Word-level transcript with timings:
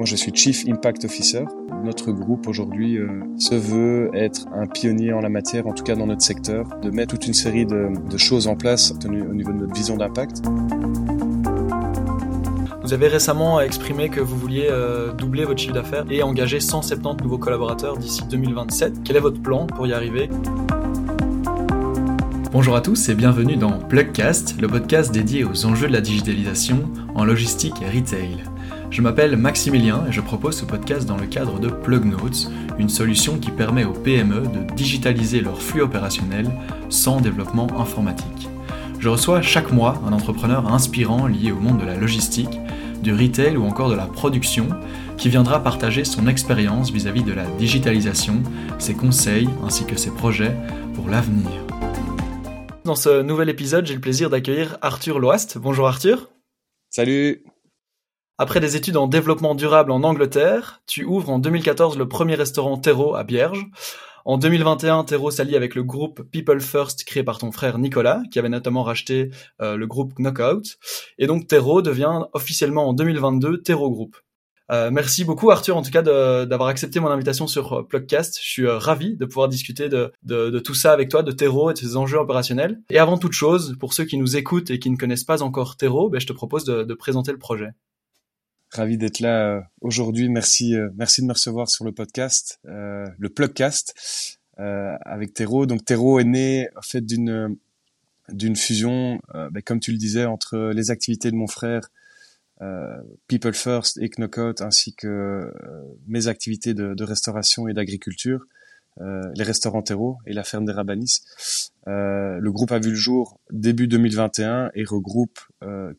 Moi, 0.00 0.06
je 0.06 0.16
suis 0.16 0.32
Chief 0.34 0.66
Impact 0.66 1.04
Officer. 1.04 1.44
Notre 1.84 2.10
groupe 2.10 2.48
aujourd'hui 2.48 2.96
euh, 2.96 3.20
se 3.36 3.54
veut 3.54 4.10
être 4.14 4.46
un 4.54 4.66
pionnier 4.66 5.12
en 5.12 5.20
la 5.20 5.28
matière, 5.28 5.66
en 5.66 5.74
tout 5.74 5.84
cas 5.84 5.94
dans 5.94 6.06
notre 6.06 6.22
secteur, 6.22 6.66
de 6.80 6.88
mettre 6.88 7.10
toute 7.10 7.26
une 7.26 7.34
série 7.34 7.66
de, 7.66 7.90
de 8.08 8.16
choses 8.16 8.46
en 8.46 8.56
place 8.56 8.94
au 9.04 9.08
niveau 9.08 9.52
de 9.52 9.58
notre 9.58 9.74
vision 9.74 9.98
d'impact. 9.98 10.40
Vous 12.82 12.94
avez 12.94 13.08
récemment 13.08 13.60
exprimé 13.60 14.08
que 14.08 14.20
vous 14.20 14.38
vouliez 14.38 14.68
euh, 14.70 15.12
doubler 15.12 15.44
votre 15.44 15.60
chiffre 15.60 15.74
d'affaires 15.74 16.06
et 16.08 16.22
engager 16.22 16.60
170 16.60 17.22
nouveaux 17.22 17.36
collaborateurs 17.36 17.98
d'ici 17.98 18.22
2027. 18.30 19.02
Quel 19.04 19.16
est 19.16 19.20
votre 19.20 19.42
plan 19.42 19.66
pour 19.66 19.86
y 19.86 19.92
arriver? 19.92 20.30
Bonjour 22.52 22.74
à 22.74 22.80
tous 22.80 23.10
et 23.10 23.14
bienvenue 23.14 23.56
dans 23.56 23.78
Plugcast, 23.78 24.58
le 24.62 24.66
podcast 24.66 25.12
dédié 25.12 25.44
aux 25.44 25.66
enjeux 25.66 25.88
de 25.88 25.92
la 25.92 26.00
digitalisation 26.00 26.88
en 27.14 27.26
logistique 27.26 27.74
et 27.82 27.98
retail. 27.98 28.44
Je 28.90 29.02
m'appelle 29.02 29.36
Maximilien 29.36 30.04
et 30.08 30.12
je 30.12 30.20
propose 30.20 30.58
ce 30.58 30.64
podcast 30.64 31.06
dans 31.06 31.16
le 31.16 31.26
cadre 31.26 31.60
de 31.60 31.68
PlugNotes, 31.68 32.50
une 32.76 32.88
solution 32.88 33.38
qui 33.38 33.52
permet 33.52 33.84
aux 33.84 33.92
PME 33.92 34.40
de 34.40 34.74
digitaliser 34.74 35.40
leur 35.40 35.62
flux 35.62 35.82
opérationnel 35.82 36.50
sans 36.88 37.20
développement 37.20 37.68
informatique. 37.80 38.48
Je 38.98 39.08
reçois 39.08 39.42
chaque 39.42 39.70
mois 39.70 40.02
un 40.04 40.12
entrepreneur 40.12 40.66
inspirant 40.72 41.28
lié 41.28 41.52
au 41.52 41.60
monde 41.60 41.80
de 41.80 41.86
la 41.86 41.96
logistique, 41.96 42.58
du 43.00 43.14
retail 43.14 43.56
ou 43.56 43.64
encore 43.64 43.90
de 43.90 43.94
la 43.94 44.06
production 44.06 44.66
qui 45.16 45.28
viendra 45.28 45.62
partager 45.62 46.04
son 46.04 46.26
expérience 46.26 46.90
vis-à-vis 46.90 47.22
de 47.22 47.32
la 47.32 47.46
digitalisation, 47.46 48.42
ses 48.80 48.94
conseils 48.94 49.48
ainsi 49.64 49.86
que 49.86 49.96
ses 49.96 50.10
projets 50.10 50.54
pour 50.94 51.08
l'avenir. 51.08 51.48
Dans 52.84 52.96
ce 52.96 53.22
nouvel 53.22 53.50
épisode, 53.50 53.86
j'ai 53.86 53.94
le 53.94 54.00
plaisir 54.00 54.30
d'accueillir 54.30 54.78
Arthur 54.82 55.20
Loast. 55.20 55.58
Bonjour 55.58 55.86
Arthur. 55.86 56.28
Salut 56.90 57.44
après 58.40 58.58
des 58.58 58.74
études 58.74 58.96
en 58.96 59.06
développement 59.06 59.54
durable 59.54 59.90
en 59.90 60.02
Angleterre, 60.02 60.80
tu 60.86 61.04
ouvres 61.04 61.28
en 61.28 61.38
2014 61.38 61.98
le 61.98 62.08
premier 62.08 62.36
restaurant 62.36 62.78
Terreau 62.78 63.14
à 63.14 63.22
Bierge. 63.22 63.66
En 64.24 64.38
2021, 64.38 65.04
Terreau 65.04 65.30
s'allie 65.30 65.56
avec 65.56 65.74
le 65.74 65.82
groupe 65.82 66.22
People 66.32 66.62
First 66.62 67.04
créé 67.04 67.22
par 67.22 67.36
ton 67.36 67.52
frère 67.52 67.76
Nicolas, 67.76 68.22
qui 68.32 68.38
avait 68.38 68.48
notamment 68.48 68.82
racheté 68.82 69.28
euh, 69.60 69.76
le 69.76 69.86
groupe 69.86 70.14
Knockout. 70.18 70.78
Et 71.18 71.26
donc 71.26 71.48
Terreau 71.48 71.82
devient 71.82 72.22
officiellement 72.32 72.88
en 72.88 72.94
2022 72.94 73.60
Terreau 73.60 73.90
Group. 73.90 74.16
Euh, 74.72 74.90
merci 74.90 75.26
beaucoup 75.26 75.50
Arthur 75.50 75.76
en 75.76 75.82
tout 75.82 75.90
cas 75.90 76.00
d'avoir 76.00 76.70
accepté 76.70 76.98
mon 76.98 77.08
invitation 77.08 77.46
sur 77.46 77.74
euh, 77.74 77.82
Plugcast. 77.82 78.38
Je 78.42 78.48
suis 78.48 78.66
ravi 78.66 79.18
de 79.18 79.26
pouvoir 79.26 79.48
discuter 79.48 79.90
de, 79.90 80.58
tout 80.60 80.74
ça 80.74 80.94
avec 80.94 81.10
toi, 81.10 81.22
de 81.22 81.32
Terreau 81.32 81.70
et 81.70 81.74
de 81.74 81.78
ses 81.78 81.98
enjeux 81.98 82.16
opérationnels. 82.16 82.80
Et 82.88 82.98
avant 82.98 83.18
toute 83.18 83.32
chose, 83.32 83.76
pour 83.78 83.92
ceux 83.92 84.04
qui 84.04 84.16
nous 84.16 84.38
écoutent 84.38 84.70
et 84.70 84.78
qui 84.78 84.88
ne 84.88 84.96
connaissent 84.96 85.24
pas 85.24 85.42
encore 85.42 85.76
Terreau, 85.76 86.08
ben, 86.08 86.22
je 86.22 86.26
te 86.26 86.32
propose 86.32 86.64
de 86.64 86.94
présenter 86.94 87.32
le 87.32 87.38
projet. 87.38 87.72
Ravi 88.72 88.96
d'être 88.96 89.18
là 89.18 89.56
euh, 89.56 89.60
aujourd'hui. 89.80 90.28
Merci, 90.28 90.76
euh, 90.76 90.90
merci 90.94 91.22
de 91.22 91.26
me 91.26 91.32
recevoir 91.32 91.68
sur 91.68 91.84
le 91.84 91.90
podcast, 91.92 92.60
euh, 92.66 93.06
le 93.18 93.28
Plugcast 93.28 94.38
avec 94.56 95.32
Terreau. 95.32 95.64
Donc 95.64 95.86
Terreau 95.86 96.20
est 96.20 96.24
né 96.24 96.68
en 96.76 96.82
fait 96.82 97.00
d'une 97.00 97.56
d'une 98.28 98.56
fusion, 98.56 99.18
ben, 99.32 99.62
comme 99.64 99.80
tu 99.80 99.90
le 99.90 99.96
disais, 99.96 100.26
entre 100.26 100.70
les 100.74 100.90
activités 100.90 101.30
de 101.30 101.36
mon 101.36 101.46
frère 101.46 101.90
People 103.26 103.54
First 103.54 103.96
et 104.02 104.10
Knockout, 104.10 104.60
ainsi 104.60 104.94
que 104.94 105.50
mes 106.06 106.26
activités 106.26 106.74
de, 106.74 106.92
de 106.92 107.04
restauration 107.04 107.68
et 107.68 107.72
d'agriculture, 107.72 108.44
les 109.00 109.44
restaurants 109.44 109.80
Terreau 109.80 110.18
et 110.26 110.34
la 110.34 110.44
ferme 110.44 110.66
des 110.66 110.72
Rabanis. 110.72 111.22
le 111.86 112.50
groupe 112.50 112.72
a 112.72 112.78
vu 112.78 112.90
le 112.90 112.96
jour 112.96 113.40
début 113.50 113.88
2021 113.88 114.72
et 114.74 114.84
regroupe 114.84 115.40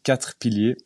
quatre 0.04 0.38
piliers 0.38 0.78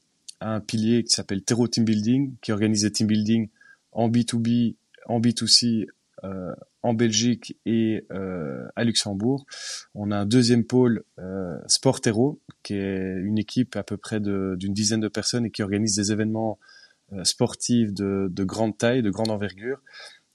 un 0.46 0.60
pilier 0.60 1.04
qui 1.04 1.12
s'appelle 1.12 1.44
Terreau 1.44 1.68
Team 1.68 1.86
Building, 1.86 2.36
qui 2.42 2.52
organise 2.52 2.84
des 2.84 2.92
team 2.92 3.08
building 3.08 3.50
en 3.92 4.10
B2B, 4.10 4.76
en 5.08 5.20
B2C, 5.20 5.88
euh, 6.24 6.54
en 6.84 6.94
Belgique 6.94 7.58
et 7.66 8.06
euh, 8.12 8.68
à 8.76 8.84
Luxembourg. 8.84 9.48
On 9.96 10.12
a 10.12 10.18
un 10.18 10.26
deuxième 10.28 10.64
pôle 10.64 11.04
euh, 11.18 11.58
Sport 11.66 12.00
Terreau, 12.00 12.40
qui 12.62 12.76
est 12.76 13.16
une 13.18 13.40
équipe 13.40 13.76
à 13.76 13.82
peu 13.82 13.98
près 13.98 14.20
d'une 14.20 14.74
dizaine 14.74 15.00
de 15.00 15.08
personnes 15.08 15.48
et 15.48 15.52
qui 15.52 15.64
organise 15.64 15.96
des 15.96 16.12
événements 16.12 16.60
sportifs 17.24 17.92
de, 17.94 18.28
de, 18.30 18.44
grande 18.44 18.78
taille, 18.78 19.02
de 19.02 19.10
grande 19.10 19.30
envergure. 19.30 19.82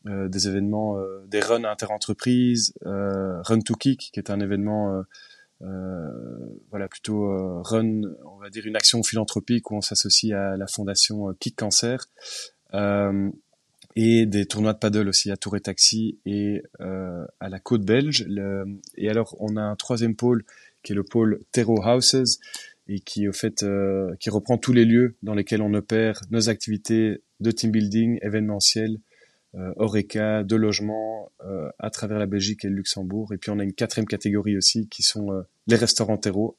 Des 0.06 0.48
événements, 0.48 0.96
des 1.26 1.40
runs 1.40 1.64
inter-entreprises, 1.64 2.72
Run 2.84 3.60
to 3.60 3.74
Kick, 3.74 4.10
qui 4.12 4.18
est 4.18 4.30
un 4.30 4.40
événement 4.40 5.04
voilà 5.60 6.88
plutôt 6.88 7.30
euh, 7.30 7.60
run, 7.62 8.02
on 8.24 8.38
va 8.38 8.50
dire 8.50 8.66
une 8.66 8.76
action 8.76 9.02
philanthropique 9.02 9.70
où 9.70 9.76
on 9.76 9.80
s'associe 9.80 10.32
à 10.32 10.56
la 10.56 10.66
fondation 10.66 11.28
euh, 11.28 11.32
Kick 11.38 11.56
Cancer 11.56 12.06
et 13.96 14.24
des 14.24 14.46
tournois 14.46 14.72
de 14.72 14.78
paddle 14.78 15.08
aussi 15.08 15.32
à 15.32 15.36
Tour 15.36 15.56
et 15.56 15.60
Taxi 15.60 16.18
et 16.24 16.62
à 16.78 17.48
la 17.48 17.58
côte 17.58 17.84
belge. 17.84 18.24
Et 18.96 19.10
alors 19.10 19.34
on 19.40 19.56
a 19.56 19.62
un 19.62 19.74
troisième 19.74 20.14
pôle 20.14 20.44
qui 20.84 20.92
est 20.92 20.94
le 20.94 21.02
pôle 21.02 21.40
Terro 21.50 21.84
Houses 21.84 22.38
et 22.86 23.00
qui 23.00 23.26
au 23.26 23.32
fait 23.32 23.66
qui 24.20 24.30
reprend 24.30 24.58
tous 24.58 24.72
les 24.72 24.84
lieux 24.84 25.16
dans 25.24 25.34
lesquels 25.34 25.60
on 25.60 25.74
opère 25.74 26.20
nos 26.30 26.48
activités 26.48 27.24
de 27.40 27.50
team 27.50 27.72
building 27.72 28.20
événementiel 28.22 29.00
euh, 29.56 29.72
Oreca, 29.76 30.44
de 30.44 30.54
logements 30.54 31.32
euh, 31.44 31.68
à 31.80 31.90
travers 31.90 32.20
la 32.20 32.26
Belgique 32.26 32.64
et 32.64 32.68
le 32.68 32.76
Luxembourg. 32.76 33.32
Et 33.32 33.38
puis 33.38 33.50
on 33.50 33.58
a 33.58 33.64
une 33.64 33.72
quatrième 33.72 34.06
catégorie 34.06 34.56
aussi 34.56 34.88
qui 34.88 35.02
sont 35.02 35.32
euh, 35.32 35.42
les 35.66 35.74
restaurants 35.74 36.18
terreau, 36.18 36.56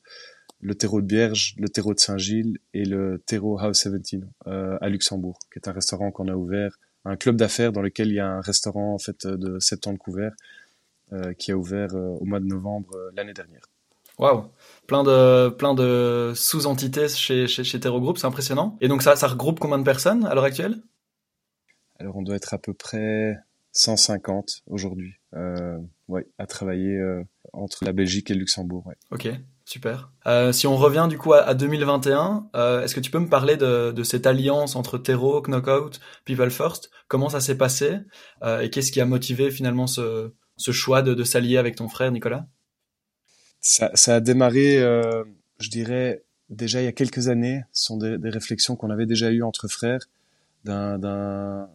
le 0.60 0.76
terreau 0.76 1.00
de 1.00 1.06
Bierge, 1.06 1.56
le 1.58 1.70
terreau 1.70 1.94
de 1.94 2.00
Saint-Gilles 2.00 2.58
et 2.74 2.84
le 2.84 3.24
terreau 3.26 3.58
House 3.60 3.88
17 3.88 4.26
à 4.46 4.90
Luxembourg, 4.90 5.40
qui 5.52 5.60
est 5.60 5.70
un 5.70 5.72
restaurant 5.72 6.12
qu'on 6.12 6.28
a 6.28 6.36
ouvert, 6.36 6.78
un 7.06 7.16
club 7.16 7.38
d'affaires 7.38 7.72
dans 7.72 7.82
lequel 7.82 8.10
il 8.10 8.16
y 8.16 8.20
a 8.20 8.28
un 8.28 8.42
restaurant 8.42 8.94
en 8.94 9.00
fait 9.00 9.26
de 9.26 9.58
70 9.60 9.98
couverts 9.98 10.36
qui 11.40 11.52
a 11.52 11.58
ouvert 11.58 11.96
au 11.96 12.24
mois 12.26 12.40
de 12.40 12.46
novembre 12.46 12.96
l'année 13.16 13.34
dernière. 13.34 13.64
Waouh, 14.20 14.46
plein 14.86 15.04
de 15.04 15.50
plein 15.50 15.74
de 15.74 16.34
sous-entités 16.36 17.10
chez 17.10 17.48
chez, 17.48 17.64
chez 17.64 17.80
Group, 17.80 18.20
c'est 18.20 18.28
impressionnant. 18.28 18.78
Et 18.82 18.88
donc 18.88 19.02
ça 19.02 19.16
ça 19.16 19.28
regroupe 19.28 19.60
combien 19.60 19.80
de 19.80 19.84
personnes 19.84 20.26
à 20.26 20.36
l'heure 20.36 20.44
actuelle? 20.44 20.84
Alors 22.02 22.18
on 22.18 22.24
doit 22.24 22.36
être 22.36 22.54
à 22.54 22.58
peu 22.58 22.74
près 22.74 23.38
150 23.74 24.64
aujourd'hui, 24.68 25.14
euh, 25.36 25.78
ouais, 26.08 26.28
à 26.40 26.48
travailler 26.48 26.98
euh, 26.98 27.24
entre 27.54 27.86
la 27.86 27.94
Belgique 27.94 28.32
et 28.32 28.34
le 28.34 28.40
Luxembourg. 28.40 28.86
Ouais. 28.88 28.96
Ok, 29.12 29.30
super. 29.66 30.12
Euh, 30.26 30.52
si 30.52 30.66
on 30.66 30.76
revient 30.76 31.06
du 31.10 31.20
coup 31.20 31.34
à, 31.34 31.54
2021, 31.54 32.50
euh, 32.56 32.84
est-ce 32.84 32.96
que 32.96 33.00
tu 33.00 33.12
peux 33.12 33.20
me 33.20 33.30
parler 33.30 33.56
de, 33.56 33.92
de 33.92 34.04
cette 34.04 34.26
alliance 34.26 34.76
entre 34.76 34.98
Terreau, 34.98 35.42
Knockout, 35.42 36.00
People 36.26 36.50
First? 36.50 36.90
Comment 37.08 37.30
ça 37.30 37.40
s'est 37.40 37.58
passé? 37.58 38.00
Et 38.62 38.70
qu'est-ce 38.72 38.92
qui 38.92 39.00
a 39.00 39.06
motivé 39.06 39.52
finalement 39.52 39.86
ce, 39.88 40.34
ce 40.58 40.72
choix 40.72 41.02
de, 41.02 41.14
de 41.14 41.24
s'allier 41.24 41.58
avec 41.58 41.76
ton 41.76 41.88
frère 41.88 42.12
Nicolas? 42.12 42.48
Ça, 43.60 43.92
ça, 43.94 44.16
a 44.16 44.20
démarré, 44.22 44.78
je 45.60 45.70
dirais, 45.70 46.24
déjà 46.50 46.82
il 46.82 46.86
y 46.86 46.88
a 46.88 46.94
quelques 46.94 47.28
années. 47.28 47.62
Ce 47.74 47.86
sont 47.86 47.98
des, 47.98 48.18
des 48.18 48.30
réflexions 48.30 48.76
qu'on 48.76 48.90
avait 48.90 49.06
déjà 49.06 49.30
eues 49.30 49.44
entre 49.44 49.68
frères 49.68 50.08
d'un 50.64 51.68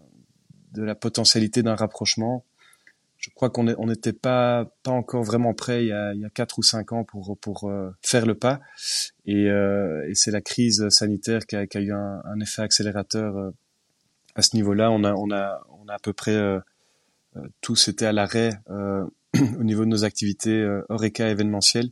de 0.72 0.82
la 0.82 0.94
potentialité 0.94 1.62
d'un 1.62 1.74
rapprochement. 1.74 2.44
Je 3.18 3.30
crois 3.34 3.50
qu'on 3.50 3.64
n'était 3.64 4.12
pas 4.12 4.70
encore 4.86 5.24
vraiment 5.24 5.54
prêt 5.54 5.84
il 5.84 5.88
y 5.88 5.92
a, 5.92 6.12
il 6.12 6.20
y 6.20 6.24
a 6.24 6.30
quatre 6.30 6.58
ou 6.58 6.62
cinq 6.62 6.92
ans 6.92 7.02
pour 7.04 7.64
euh, 7.64 7.90
faire 8.02 8.26
le 8.26 8.34
pas. 8.34 8.60
Et, 9.26 9.48
euh, 9.50 10.08
et 10.08 10.14
c'est 10.14 10.30
la 10.30 10.40
crise 10.40 10.88
sanitaire 10.88 11.46
qui 11.46 11.56
a, 11.56 11.64
eu 11.74 11.92
un, 11.92 12.40
effet 12.40 12.62
accélérateur 12.62 13.36
euh, 13.36 13.50
à 14.36 14.42
ce 14.42 14.54
niveau-là. 14.54 14.90
On 14.90 15.02
a 15.04 15.60
à 15.88 15.98
peu 16.00 16.12
près 16.12 16.34
euh, 16.34 16.60
tous 17.60 17.88
été 17.88 18.06
à 18.06 18.12
l'arrêt 18.12 18.60
au 18.68 19.64
niveau 19.64 19.84
de 19.84 19.90
nos 19.90 20.04
activités 20.04 20.64
Oreca 20.88 21.28
événementielles. 21.28 21.90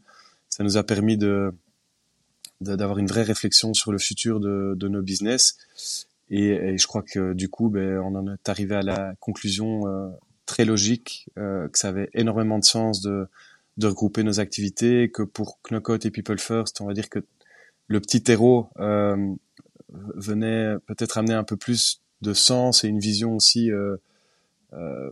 Ça 0.49 0.63
nous 0.63 0.77
a 0.77 0.85
permis 0.85 1.17
de 1.17 1.53
d'avoir 2.61 2.99
une 2.99 3.09
vraie 3.09 3.25
réflexion 3.25 3.75
sur 3.75 3.93
le 3.93 3.99
futur 3.99 4.41
de, 4.41 4.75
de 4.77 4.89
nos 4.89 5.03
business 5.03 5.59
et, 6.31 6.77
je 6.79 6.87
crois 6.87 7.03
que 7.03 7.33
du 7.33 7.49
coup, 7.49 7.69
ben, 7.69 7.99
on 7.99 8.15
en 8.15 8.33
est 8.33 8.49
arrivé 8.49 8.75
à 8.75 8.83
la 8.83 9.15
conclusion 9.21 9.87
euh, 9.87 10.09
très 10.47 10.65
logique 10.65 11.29
euh, 11.39 11.69
que 11.69 11.79
ça 11.79 11.89
avait 11.89 12.09
énormément 12.15 12.59
de 12.59 12.65
sens 12.65 13.03
de, 13.03 13.29
de 13.77 13.87
regrouper 13.87 14.23
nos 14.23 14.41
activités, 14.41 15.11
que 15.11 15.23
pour 15.23 15.59
Knockout 15.71 16.05
et 16.05 16.11
People 16.11 16.39
First, 16.39 16.81
on 16.81 16.87
va 16.87 16.95
dire 16.95 17.09
que 17.09 17.25
le 17.89 18.01
petit 18.01 18.23
terreau 18.23 18.69
euh, 18.79 19.35
venait 20.15 20.75
peut-être 20.87 21.19
amener 21.19 21.35
un 21.35 21.45
peu 21.45 21.57
plus 21.57 22.03
de 22.23 22.33
sens 22.33 22.85
et 22.85 22.89
une 22.89 23.01
vision 23.01 23.35
aussi 23.37 23.71
euh, 23.71 23.97
euh 24.73 25.11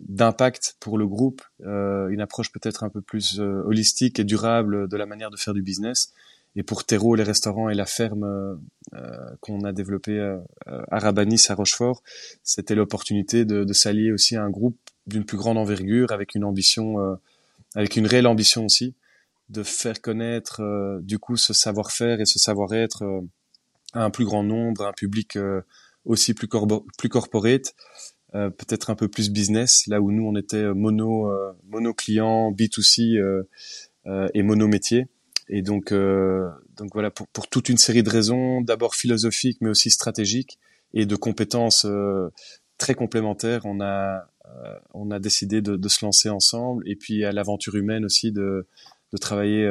d'impact 0.00 0.76
pour 0.78 0.96
le 0.96 1.08
groupe, 1.08 1.42
euh, 1.62 2.08
une 2.08 2.20
approche 2.20 2.52
peut-être 2.52 2.84
un 2.84 2.88
peu 2.88 3.00
plus 3.00 3.40
holistique 3.40 4.20
et 4.20 4.24
durable 4.24 4.86
de 4.86 4.96
la 4.96 5.06
manière 5.06 5.30
de 5.30 5.36
faire 5.36 5.54
du 5.54 5.62
business. 5.62 6.12
Et 6.56 6.62
pour 6.62 6.84
Terreau, 6.84 7.14
les 7.14 7.24
restaurants 7.24 7.68
et 7.68 7.74
la 7.74 7.86
ferme 7.86 8.24
euh, 8.24 8.54
euh 8.94 9.36
qu'on 9.40 9.64
a 9.64 9.72
développé 9.72 10.12
euh, 10.12 10.38
à 10.66 11.00
Rabanis, 11.00 11.46
à 11.48 11.54
Rochefort, 11.54 12.02
c'était 12.42 12.74
l'opportunité 12.74 13.44
de, 13.44 13.64
de 13.64 13.72
s'allier 13.72 14.12
aussi 14.12 14.36
à 14.36 14.44
un 14.44 14.50
groupe 14.50 14.78
d'une 15.06 15.24
plus 15.24 15.36
grande 15.36 15.58
envergure, 15.58 16.12
avec 16.12 16.34
une 16.34 16.44
ambition, 16.44 17.00
euh, 17.00 17.16
avec 17.74 17.96
une 17.96 18.06
réelle 18.06 18.26
ambition 18.26 18.64
aussi, 18.64 18.94
de 19.50 19.62
faire 19.62 20.00
connaître 20.00 20.62
du 21.02 21.18
coup 21.18 21.36
ce 21.36 21.52
savoir-faire 21.52 22.20
et 22.20 22.24
ce 22.24 22.38
savoir-être 22.38 23.04
à 23.92 24.04
un 24.04 24.10
plus 24.10 24.24
grand 24.24 24.42
nombre, 24.42 24.86
à 24.86 24.88
un 24.88 24.92
public 24.92 25.36
aussi 26.06 26.32
plus, 26.32 26.48
plus 26.96 27.08
corporate, 27.10 27.74
peut-être 28.32 28.88
un 28.88 28.94
peu 28.94 29.06
plus 29.06 29.30
business, 29.30 29.86
là 29.86 30.00
où 30.00 30.10
nous 30.12 30.26
on 30.26 30.34
était 30.34 30.72
mono 30.72 31.30
mono 31.68 31.92
client, 31.92 32.52
B2C 32.52 33.44
et 34.32 34.42
mono 34.42 34.66
métier. 34.66 35.08
Et 35.48 35.62
donc 35.62 35.92
donc 35.92 36.92
voilà 36.92 37.10
pour, 37.10 37.28
pour 37.28 37.48
toute 37.48 37.68
une 37.68 37.76
série 37.76 38.02
de 38.02 38.10
raisons, 38.10 38.60
d'abord 38.60 38.94
philosophiques 38.94 39.58
mais 39.60 39.68
aussi 39.70 39.90
stratégiques 39.90 40.58
et 40.94 41.06
de 41.06 41.16
compétences 41.16 41.86
très 42.78 42.94
complémentaires, 42.94 43.66
on 43.66 43.80
a 43.80 44.26
on 44.94 45.10
a 45.10 45.18
décidé 45.18 45.60
de, 45.60 45.76
de, 45.76 45.88
se 45.88 46.04
lancer 46.04 46.28
ensemble 46.28 46.88
et 46.88 46.96
puis 46.96 47.24
à 47.24 47.32
l'aventure 47.32 47.74
humaine 47.74 48.04
aussi 48.04 48.32
de 48.32 48.66
de 49.12 49.18
travailler 49.18 49.70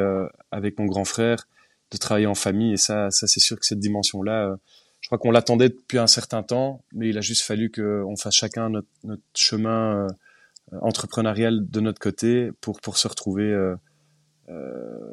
avec 0.51 0.77
mon 0.77 0.85
grand 0.85 1.05
frère 1.05 1.47
de 1.93 1.97
travailler 1.97 2.25
en 2.25 2.35
famille. 2.35 2.73
Et 2.73 2.77
ça, 2.77 3.09
ça 3.11 3.27
c'est 3.27 3.39
sûr 3.39 3.57
que 3.57 3.65
cette 3.65 3.79
dimension-là, 3.79 4.47
euh, 4.47 4.55
je 4.99 5.07
crois 5.07 5.17
qu'on 5.17 5.31
l'attendait 5.31 5.69
depuis 5.69 5.99
un 5.99 6.07
certain 6.07 6.43
temps, 6.43 6.83
mais 6.93 7.09
il 7.09 7.17
a 7.17 7.21
juste 7.21 7.43
fallu 7.43 7.71
qu'on 7.71 8.15
fasse 8.17 8.35
chacun 8.35 8.69
notre, 8.69 8.87
notre 9.03 9.23
chemin 9.35 10.07
euh, 10.07 10.79
entrepreneurial 10.81 11.69
de 11.69 11.79
notre 11.79 11.99
côté 11.99 12.51
pour 12.61 12.81
pour 12.81 12.97
se 12.97 13.07
retrouver 13.07 13.43
euh, 13.43 13.75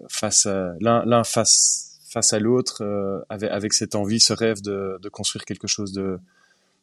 face 0.08 0.46
à 0.46 0.74
l'un 0.80 1.24
face 1.24 2.00
face 2.12 2.32
à 2.32 2.38
l'autre 2.38 2.82
avec 3.28 3.50
avec 3.50 3.72
cette 3.72 3.94
envie, 3.94 4.20
ce 4.20 4.32
rêve 4.32 4.60
de, 4.62 4.98
de 5.00 5.08
construire 5.08 5.44
quelque 5.44 5.68
chose 5.68 5.92
de 5.92 6.18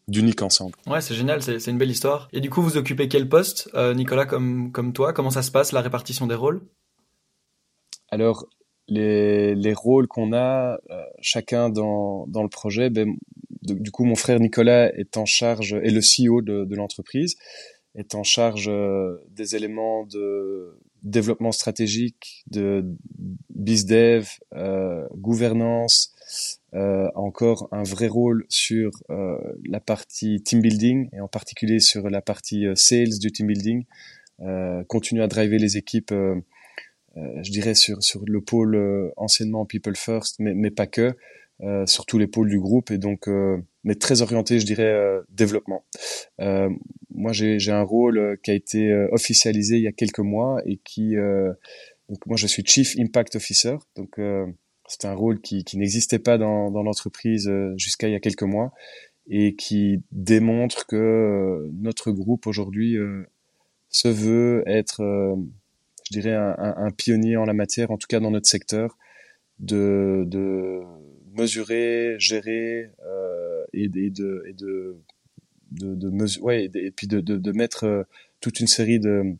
d'unique 0.07 0.41
ensemble. 0.41 0.75
Ouais, 0.85 1.01
c'est 1.01 1.15
génial, 1.15 1.41
c'est 1.41 1.67
une 1.67 1.77
belle 1.77 1.91
histoire. 1.91 2.29
Et 2.31 2.39
du 2.39 2.49
coup, 2.49 2.61
vous 2.61 2.77
occupez 2.77 3.09
quel 3.09 3.27
poste, 3.27 3.69
Nicolas, 3.95 4.25
comme 4.25 4.71
comme 4.71 4.93
toi? 4.93 5.13
Comment 5.13 5.31
ça 5.31 5.41
se 5.41 5.51
passe 5.51 5.71
la 5.71 5.81
répartition 5.81 6.27
des 6.27 6.35
rôles? 6.35 6.61
Alors, 8.09 8.47
les, 8.87 9.55
les 9.55 9.73
rôles 9.73 10.07
qu'on 10.07 10.33
a 10.33 10.79
euh, 10.89 11.03
chacun 11.21 11.69
dans, 11.69 12.25
dans 12.27 12.43
le 12.43 12.49
projet. 12.49 12.89
Ben, 12.89 13.15
du 13.61 13.91
coup, 13.91 14.05
mon 14.05 14.15
frère 14.15 14.39
Nicolas 14.39 14.93
est 14.95 15.17
en 15.17 15.25
charge, 15.25 15.73
est 15.73 15.91
le 15.91 15.99
CEO 15.99 16.41
de, 16.41 16.63
de 16.63 16.75
l'entreprise, 16.75 17.35
est 17.95 18.15
en 18.15 18.23
charge 18.23 18.69
euh, 18.69 19.17
des 19.29 19.55
éléments 19.55 20.05
de 20.05 20.79
développement 21.03 21.51
stratégique, 21.51 22.43
de 22.49 22.85
bizdev, 23.49 24.29
euh, 24.53 25.07
gouvernance, 25.15 26.13
euh, 26.73 27.07
encore 27.15 27.69
un 27.71 27.83
vrai 27.83 28.07
rôle 28.07 28.45
sur 28.49 28.91
euh, 29.09 29.37
la 29.65 29.79
partie 29.79 30.41
team 30.41 30.61
building 30.61 31.09
et 31.13 31.21
en 31.21 31.27
particulier 31.27 31.79
sur 31.79 32.09
la 32.09 32.21
partie 32.21 32.65
sales 32.75 33.19
du 33.19 33.31
team 33.31 33.47
building, 33.47 33.85
continuer 34.87 35.23
à 35.23 35.27
driver 35.27 35.57
les 35.57 35.77
équipes 35.77 36.13
euh, 37.17 37.43
je 37.43 37.51
dirais 37.51 37.73
sur 37.73 38.03
sur 38.03 38.21
le 38.25 38.41
pôle 38.41 38.75
euh, 38.75 39.11
anciennement 39.17 39.65
People 39.65 39.95
First, 39.95 40.37
mais 40.39 40.53
mais 40.53 40.71
pas 40.71 40.87
que, 40.87 41.01
euh, 41.01 41.13
sur 41.85 42.05
tous 42.05 42.17
les 42.17 42.27
pôles 42.27 42.49
du 42.49 42.59
groupe 42.59 42.91
et 42.91 42.97
donc 42.97 43.27
mais 43.83 43.95
très 43.95 44.21
orienté, 44.21 44.59
je 44.59 44.65
dirais 44.65 44.95
développement. 45.29 45.85
moi, 46.39 47.31
j'ai 47.33 47.71
un 47.71 47.81
rôle 47.81 48.37
qui 48.43 48.51
a 48.51 48.53
été 48.53 48.93
officialisé 49.11 49.77
il 49.77 49.83
y 49.83 49.87
a 49.87 49.91
quelques 49.91 50.19
mois 50.19 50.61
et 50.65 50.77
qui 50.77 51.15
donc 52.09 52.25
moi 52.25 52.37
je 52.37 52.47
suis 52.47 52.63
Chief 52.65 52.95
Impact 52.99 53.35
Officer, 53.35 53.77
donc 53.95 54.19
c'est 54.87 55.05
un 55.05 55.13
rôle 55.13 55.41
qui, 55.41 55.63
qui 55.63 55.77
n'existait 55.77 56.19
pas 56.19 56.37
dans, 56.37 56.71
dans 56.71 56.83
l'entreprise 56.83 57.51
jusqu'à 57.75 58.07
il 58.07 58.11
y 58.11 58.15
a 58.15 58.19
quelques 58.19 58.43
mois 58.43 58.71
et 59.29 59.55
qui 59.55 60.03
démontre 60.11 60.85
que 60.85 61.69
notre 61.73 62.11
groupe 62.11 62.47
aujourd'hui 62.47 62.97
se 63.89 64.07
veut 64.07 64.63
être 64.67 65.01
je 66.07 66.19
dirais, 66.19 66.35
un, 66.35 66.55
un, 66.57 66.91
pionnier 66.91 67.37
en 67.37 67.45
la 67.45 67.53
matière, 67.53 67.91
en 67.91 67.97
tout 67.97 68.07
cas 68.07 68.19
dans 68.19 68.31
notre 68.31 68.47
secteur, 68.47 68.97
de, 69.59 70.23
de 70.27 70.81
mesurer, 71.37 72.15
gérer 72.19 72.89
euh, 73.05 73.65
et, 73.73 73.87
de, 73.89 74.43
mettre 77.51 78.07
toute 78.41 78.59
une 78.59 78.67
série 78.67 78.99
de, 78.99 79.35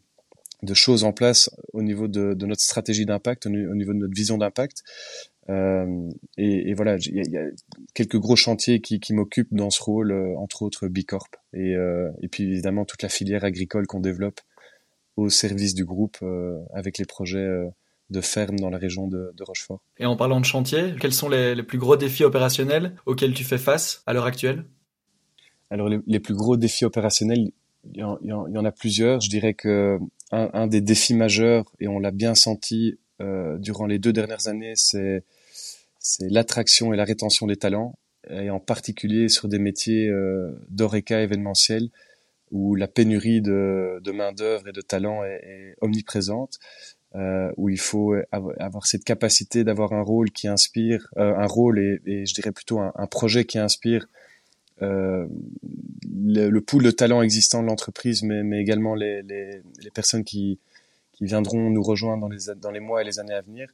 choses 0.74 1.04
en 1.04 1.12
place 1.12 1.50
au 1.74 1.82
niveau 1.82 2.08
de, 2.08 2.34
notre 2.46 2.62
stratégie 2.62 3.06
d'impact, 3.06 3.48
au 3.48 3.50
niveau 3.50 3.94
de 3.94 4.00
notre 4.00 4.16
vision 4.16 4.38
d'impact. 4.38 4.84
Euh, 5.50 6.10
et, 6.38 6.74
voilà, 6.74 6.98
il 6.98 7.32
y, 7.32 7.38
a 7.38 7.46
quelques 7.94 8.18
gros 8.18 8.36
chantiers 8.36 8.80
qui, 8.82 9.14
m'occupent 9.14 9.54
dans 9.54 9.70
ce 9.70 9.82
rôle, 9.82 10.12
euh, 10.12 10.38
entre 10.38 10.62
autres 10.62 10.88
Bicorp, 10.88 11.30
et, 11.54 11.74
et 12.22 12.28
puis 12.28 12.44
évidemment 12.44 12.86
toute 12.86 13.02
la 13.02 13.10
filière 13.10 13.44
agricole 13.44 13.88
qu'on 13.88 14.02
développe 14.02 14.42
au 15.16 15.30
service 15.30 15.74
du 15.74 15.84
groupe 15.84 16.18
avec 16.74 17.00
les 17.00 17.06
projets 17.06 17.48
de 18.10 18.22
ferme 18.22 18.58
dans 18.60 18.70
la 18.70 18.78
région 18.78 19.08
de, 19.08 19.32
de, 19.36 19.44
Rochefort. 19.44 19.82
Et 19.98 20.06
en 20.06 20.16
parlant 20.16 20.40
de 20.40 20.46
chantier, 20.46 20.96
quels 21.00 21.14
sont 21.14 21.30
les, 21.30 21.56
les, 21.56 21.64
plus 21.64 21.78
gros 21.78 21.98
défis 21.98 22.24
opérationnels 22.24 22.96
auxquels 23.06 23.34
tu 23.34 23.44
fais 23.44 23.58
face 23.58 24.02
à 24.06 24.14
l'heure 24.14 24.26
actuelle? 24.26 24.66
Alors 25.70 25.90
les, 25.90 26.00
les, 26.08 26.20
plus 26.20 26.34
gros 26.34 26.56
défis 26.56 26.86
opérationnels, 26.86 27.52
il 27.94 28.00
y, 28.00 28.04
en, 28.04 28.18
il 28.22 28.30
y, 28.30 28.34
en, 28.34 28.66
a 28.66 28.72
plusieurs. 28.72 29.20
Je 29.20 29.30
dirais 29.30 29.54
que 29.54 30.00
un, 30.32 30.50
un 30.54 30.68
des 30.68 30.82
défis 30.82 31.14
majeurs, 31.14 31.66
et 31.80 31.88
on 31.88 32.00
l'a 32.00 32.12
bien 32.12 32.36
senti 32.36 32.98
euh, 33.22 33.58
durant 33.58 33.86
les 33.86 34.00
deux 34.00 34.14
dernières 34.14 34.48
années, 34.48 34.74
c'est 34.76 35.24
l'attraction 36.22 36.94
et 36.94 36.98
la 36.98 37.04
rétention 37.04 37.48
des 37.48 37.58
talents, 37.58 37.98
et 38.30 38.50
en 38.50 38.60
particulier 38.60 39.30
sur 39.30 39.48
des 39.48 39.60
métiers 39.60 40.08
euh, 40.08 40.52
d'oreca 40.70 41.22
événementiel, 41.22 41.90
où 42.52 42.76
la 42.76 42.88
pénurie 42.88 43.42
de, 43.42 44.00
de 44.02 44.12
main 44.12 44.32
d'œuvre 44.32 44.70
et 44.70 44.72
de 44.72 44.82
talent 44.82 45.24
est, 45.24 45.42
est 45.44 45.76
omniprésente, 45.82 46.60
euh, 47.16 47.52
où 47.58 47.70
il 47.70 47.80
faut 47.80 48.16
avoir 48.32 48.86
cette 48.86 49.04
capacité 49.04 49.64
d'avoir 49.64 49.94
un 49.94 50.02
rôle 50.02 50.32
qui 50.32 50.48
inspire, 50.48 51.08
euh, 51.18 51.36
un 51.36 51.46
rôle 51.48 51.80
et, 51.80 52.02
et, 52.06 52.26
je 52.26 52.34
dirais 52.34 52.52
plutôt 52.52 52.80
un, 52.80 52.92
un 52.96 53.08
projet 53.08 53.46
qui 53.46 53.60
inspire 53.60 54.08
euh, 54.82 55.26
le, 56.12 56.50
le, 56.50 56.62
pool 56.62 56.84
de 56.84 56.92
talents 56.92 57.22
existant 57.22 57.64
de 57.64 57.68
l'entreprise, 57.68 58.22
mais, 58.24 58.44
mais 58.44 58.60
également 58.60 58.94
les, 58.94 59.24
les, 59.24 59.62
les, 59.82 59.90
personnes 59.90 60.24
qui, 60.24 60.60
qui 61.14 61.26
viendront 61.26 61.72
nous 61.72 61.82
rejoindre 61.82 62.22
dans 62.22 62.30
les, 62.30 62.56
dans 62.62 62.70
les 62.70 62.80
mois 62.80 63.02
et 63.02 63.06
les 63.06 63.18
années 63.20 63.34
à 63.34 63.42
venir. 63.42 63.70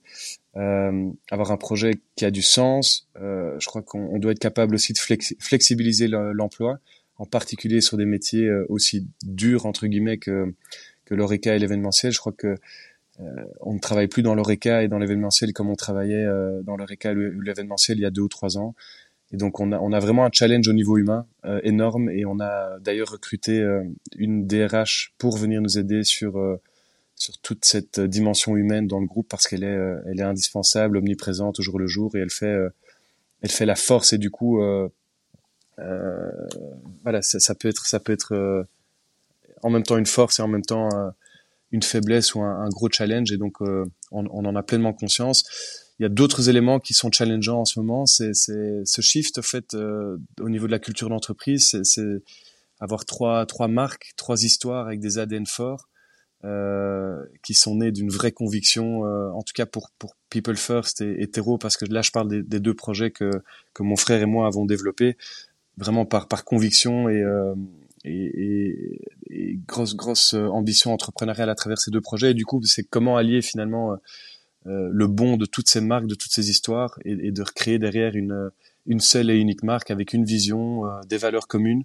Euh, 0.56 1.10
avoir 1.30 1.52
un 1.52 1.58
projet 1.58 2.00
qui 2.16 2.24
a 2.24 2.32
du 2.32 2.42
sens. 2.42 3.10
Euh, 3.20 3.60
je 3.60 3.68
crois 3.68 3.82
qu'on 3.82 4.18
doit 4.18 4.32
être 4.32 4.40
capable 4.40 4.76
aussi 4.76 4.94
de 4.94 5.00
flexibiliser 5.40 6.08
l'emploi 6.08 6.80
en 7.18 7.26
particulier 7.26 7.82
sur 7.82 7.98
des 7.98 8.06
métiers 8.06 8.48
euh, 8.48 8.66
aussi 8.70 9.06
durs 9.24 9.66
entre 9.66 9.88
guillemets 9.88 10.18
que 10.18 10.54
que 11.06 11.16
l'oreca 11.16 11.54
et 11.54 11.60
l'événementiel. 11.60 12.14
Je 12.14 12.20
crois 12.20 12.32
que 12.32 12.56
on 13.62 13.74
ne 13.74 13.80
travaille 13.80 14.08
plus 14.08 14.24
dans 14.24 14.36
l'oreca 14.36 14.84
et 14.84 14.88
dans 14.88 14.98
l'événementiel 14.98 15.54
comme 15.54 15.70
on 15.70 15.76
travaillait 15.76 16.26
euh, 16.26 16.64
dans 16.64 16.76
l'oreca 16.76 17.12
et 17.12 17.16
l'événementiel 17.16 18.00
il 18.00 18.02
y 18.02 18.06
a 18.06 18.12
deux 18.12 18.24
ou 18.24 18.28
trois 18.28 18.58
ans. 18.58 18.76
Et 19.32 19.38
donc 19.38 19.60
on 19.60 19.72
a 19.72 19.80
on 19.80 19.92
a 19.92 20.00
vraiment 20.00 20.26
un 20.26 20.32
challenge 20.32 20.68
au 20.68 20.74
niveau 20.74 20.98
humain 20.98 21.26
euh, 21.46 21.60
énorme 21.64 22.10
et 22.10 22.26
on 22.26 22.40
a 22.40 22.80
d'ailleurs 22.80 23.10
recruté 23.10 23.60
euh, 23.62 23.84
une 24.16 24.48
DRH 24.48 25.14
pour 25.18 25.38
venir 25.38 25.62
nous 25.62 25.78
aider 25.78 26.04
sur 26.04 26.40
sur 27.16 27.38
toute 27.40 27.66
cette 27.66 28.00
dimension 28.00 28.58
humaine 28.58 28.88
dans 28.88 29.00
le 29.00 29.06
groupe 29.06 29.28
parce 29.30 29.48
qu'elle 29.48 29.64
est 29.64 29.80
elle 30.08 30.20
est 30.20 30.24
indispensable, 30.24 30.98
omniprésente 30.98 31.60
au 31.60 31.64
jour 31.64 31.80
le 31.80 31.88
jour 31.88 32.16
et 32.16 32.20
elle 32.20 32.32
fait 32.32 32.58
elle 33.42 33.52
fait 33.52 33.66
la 33.66 33.76
force 33.76 34.14
et 34.14 34.18
du 34.18 34.32
coup 34.32 34.60
euh, 35.80 36.32
voilà, 37.04 37.22
ça, 37.22 37.40
ça, 37.40 37.56
peut 37.56 37.68
être, 37.68 37.86
ça 37.86 38.00
peut 38.00 38.14
être 38.14 38.34
euh, 38.34 38.64
en 39.64 39.70
même 39.70 39.84
temps 39.84 39.98
une 39.98 40.06
force 40.06 40.40
et 40.40 40.42
en 40.42 40.48
même 40.48 40.64
temps 40.64 40.90
euh, 40.94 41.10
une 41.74 41.84
faiblesse 41.84 42.36
ou 42.36 42.42
un, 42.42 42.70
gros 42.70 42.90
challenge. 42.90 43.34
Et 43.34 43.38
donc, 43.38 43.60
on, 43.60 43.84
on, 44.12 44.46
en 44.46 44.56
a 44.56 44.64
pleinement 44.64 44.94
conscience. 44.94 45.44
Il 46.00 46.04
y 46.04 46.06
a 46.06 46.10
d'autres 46.10 46.50
éléments 46.50 46.80
qui 46.80 46.94
sont 46.94 47.12
challengeants 47.12 47.60
en 47.60 47.66
ce 47.66 47.80
moment. 47.80 48.06
C'est 48.06 48.34
ce 48.34 49.02
shift, 49.02 49.42
fait, 49.42 49.76
au 49.76 50.50
niveau 50.50 50.68
de 50.68 50.72
la 50.72 50.80
culture 50.80 51.10
d'entreprise, 51.10 51.82
c'est 51.84 52.04
avoir 52.80 53.06
trois, 53.06 53.46
marques, 53.68 54.14
trois 54.16 54.44
histoires 54.44 54.88
avec 54.88 55.00
des 55.00 55.18
ADN 55.18 55.46
forts. 55.46 55.90
Euh, 56.46 57.24
qui 57.42 57.54
sont 57.54 57.76
nées 57.76 57.94
d'une 57.94 58.10
vraie 58.10 58.34
conviction, 58.34 59.06
euh, 59.06 59.30
en 59.32 59.44
tout 59.44 59.54
cas 59.56 59.66
pour, 59.66 59.88
People 60.30 60.58
First 60.58 61.00
et, 61.00 61.24
et 61.24 61.32
parce 61.58 61.78
que 61.78 61.86
là 61.86 62.02
je 62.02 62.12
parle 62.12 62.44
des, 62.44 62.60
deux 62.60 62.74
projets 62.74 63.12
que, 63.12 63.32
mon 63.80 63.96
frère 63.96 64.22
et 64.22 64.26
moi 64.26 64.46
avons 64.46 64.66
développés 64.66 65.16
vraiment 65.78 66.06
par 66.06 66.44
conviction 66.44 67.08
et 67.08 67.22
euh, 67.22 67.56
et, 68.04 68.12
et, 68.14 69.02
et, 69.30 69.60
grosse 69.68 69.96
grosse 69.96 70.34
ambition 70.34 70.94
entrepreneuriale 70.94 71.50
à 71.50 71.56
travers 71.56 71.78
ces 71.78 71.92
deux 71.92 72.02
projets. 72.02 72.32
Et 72.32 72.34
du 72.34 72.46
coup, 72.46 72.62
c'est 72.64 72.84
comment 72.84 73.18
allier 73.18 73.42
finalement 73.42 73.94
euh, 74.66 74.90
le 74.92 75.08
bon 75.08 75.38
de 75.38 75.46
toutes 75.46 75.70
ces 75.70 75.82
marques, 75.82 76.08
de 76.08 76.16
toutes 76.16 76.32
ces 76.32 76.50
histoires, 76.50 77.00
et, 77.06 77.12
et, 77.12 77.32
de 77.32 77.42
recréer 77.42 77.80
derrière 77.80 78.16
une 78.16 78.52
une 78.86 79.00
seule 79.00 79.30
et 79.30 79.38
unique 79.38 79.64
marque 79.64 79.92
avec 79.92 80.14
une 80.14 80.26
vision, 80.26 80.86
euh, 80.86 81.02
des 81.08 81.18
valeurs 81.18 81.48
communes. 81.48 81.84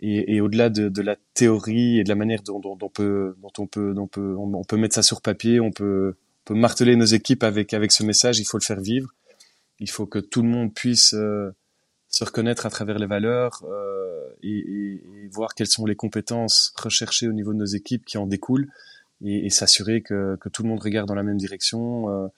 Et, 0.00 0.42
au-delà 0.42 0.68
de, 0.68 0.90
de, 0.90 1.00
la 1.00 1.16
théorie 1.32 1.98
et 1.98 2.04
de 2.04 2.10
la 2.10 2.14
manière 2.14 2.42
dont, 2.42 2.60
dont, 2.60 2.76
dont, 2.76 2.86
on 2.86 2.90
peut, 2.90 3.36
dont 3.40 3.52
on 3.56 3.66
peut, 3.66 3.94
dont 3.94 4.02
on 4.02 4.06
peut, 4.06 4.36
on, 4.36 4.62
peut 4.62 4.76
mettre 4.76 4.94
ça 4.94 5.02
sur 5.02 5.22
papier, 5.22 5.60
on 5.60 5.70
peut, 5.70 6.16
on 6.42 6.44
peut 6.44 6.54
marteler 6.54 6.94
nos 6.94 7.06
équipes 7.06 7.42
avec 7.42 7.72
avec 7.72 7.90
ce 7.90 8.02
message. 8.02 8.38
Il 8.38 8.44
faut 8.44 8.58
le 8.58 8.64
faire 8.64 8.80
vivre. 8.80 9.14
Il 9.80 9.88
faut 9.88 10.04
que 10.04 10.18
tout 10.18 10.42
le 10.42 10.48
monde 10.48 10.74
puisse 10.74 11.14
euh, 11.14 11.52
se 12.14 12.22
reconnaître 12.22 12.64
à 12.64 12.70
travers 12.70 13.00
les 13.00 13.06
valeurs 13.06 13.64
euh, 13.68 14.28
et, 14.40 14.56
et, 14.56 14.92
et, 15.24 15.28
voir 15.32 15.54
quelles 15.54 15.66
sont 15.66 15.84
les 15.84 15.96
compétences 15.96 16.72
recherchées 16.80 17.26
au 17.26 17.32
niveau 17.32 17.52
de 17.52 17.58
nos 17.58 17.64
équipes 17.64 18.04
qui 18.04 18.18
en 18.18 18.26
découlent 18.28 18.68
et, 19.24 19.46
et 19.46 19.50
s'assurer 19.50 20.00
que, 20.00 20.36
que, 20.36 20.48
tout 20.48 20.62
le 20.62 20.68
monde 20.68 20.78
regarde 20.78 21.08
dans 21.08 21.16
la 21.16 21.24
même 21.24 21.38
direction 21.38 22.08
euh, 22.10 22.28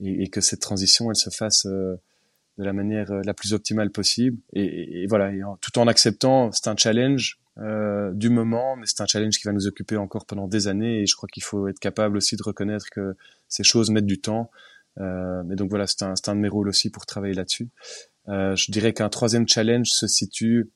et, 0.00 0.28
que 0.28 0.40
cette 0.40 0.60
transition 0.60 1.08
elle 1.08 1.16
se 1.16 1.30
fasse 1.30 1.66
euh, 1.66 1.94
de 2.58 2.64
la 2.64 2.72
manière 2.72 3.12
la 3.24 3.32
plus 3.32 3.54
optimale 3.54 3.90
possible. 3.90 4.38
Et, 4.54 5.06
voilà, 5.06 5.30
tout 5.60 5.78
en 5.78 5.86
acceptant, 5.86 6.50
c'est 6.52 6.68
un 6.68 6.76
challenge 6.76 7.38
du 7.56 8.28
moment, 8.28 8.76
mais 8.76 8.84
c'est 8.84 9.00
un 9.00 9.06
challenge 9.06 9.38
qui 9.38 9.44
va 9.44 9.52
nous 9.52 9.66
occuper 9.66 9.96
encore 9.96 10.26
pendant 10.26 10.48
des 10.48 10.68
années. 10.68 11.00
Et 11.00 11.06
je 11.06 11.16
crois 11.16 11.30
qu'il 11.32 11.42
faut 11.42 11.66
être 11.68 11.78
capable 11.78 12.18
aussi 12.18 12.36
de 12.36 12.42
reconnaître 12.42 12.90
que 12.90 13.16
ces 13.48 13.62
choses 13.62 13.90
mettent 13.90 14.04
du 14.04 14.20
temps. 14.20 14.50
mais 14.98 15.56
donc 15.56 15.70
voilà, 15.70 15.86
c'est 15.86 16.02
un, 16.02 16.12
un 16.26 16.34
de 16.34 16.40
mes 16.40 16.48
rôles 16.48 16.68
aussi 16.68 16.90
pour 16.90 17.06
travailler 17.06 17.32
là-dessus. 17.32 17.70
Je 18.26 18.70
dirais 18.70 18.92
qu'un 18.92 19.08
troisième 19.08 19.48
challenge 19.48 19.88
se 19.88 20.06
situe 20.06 20.70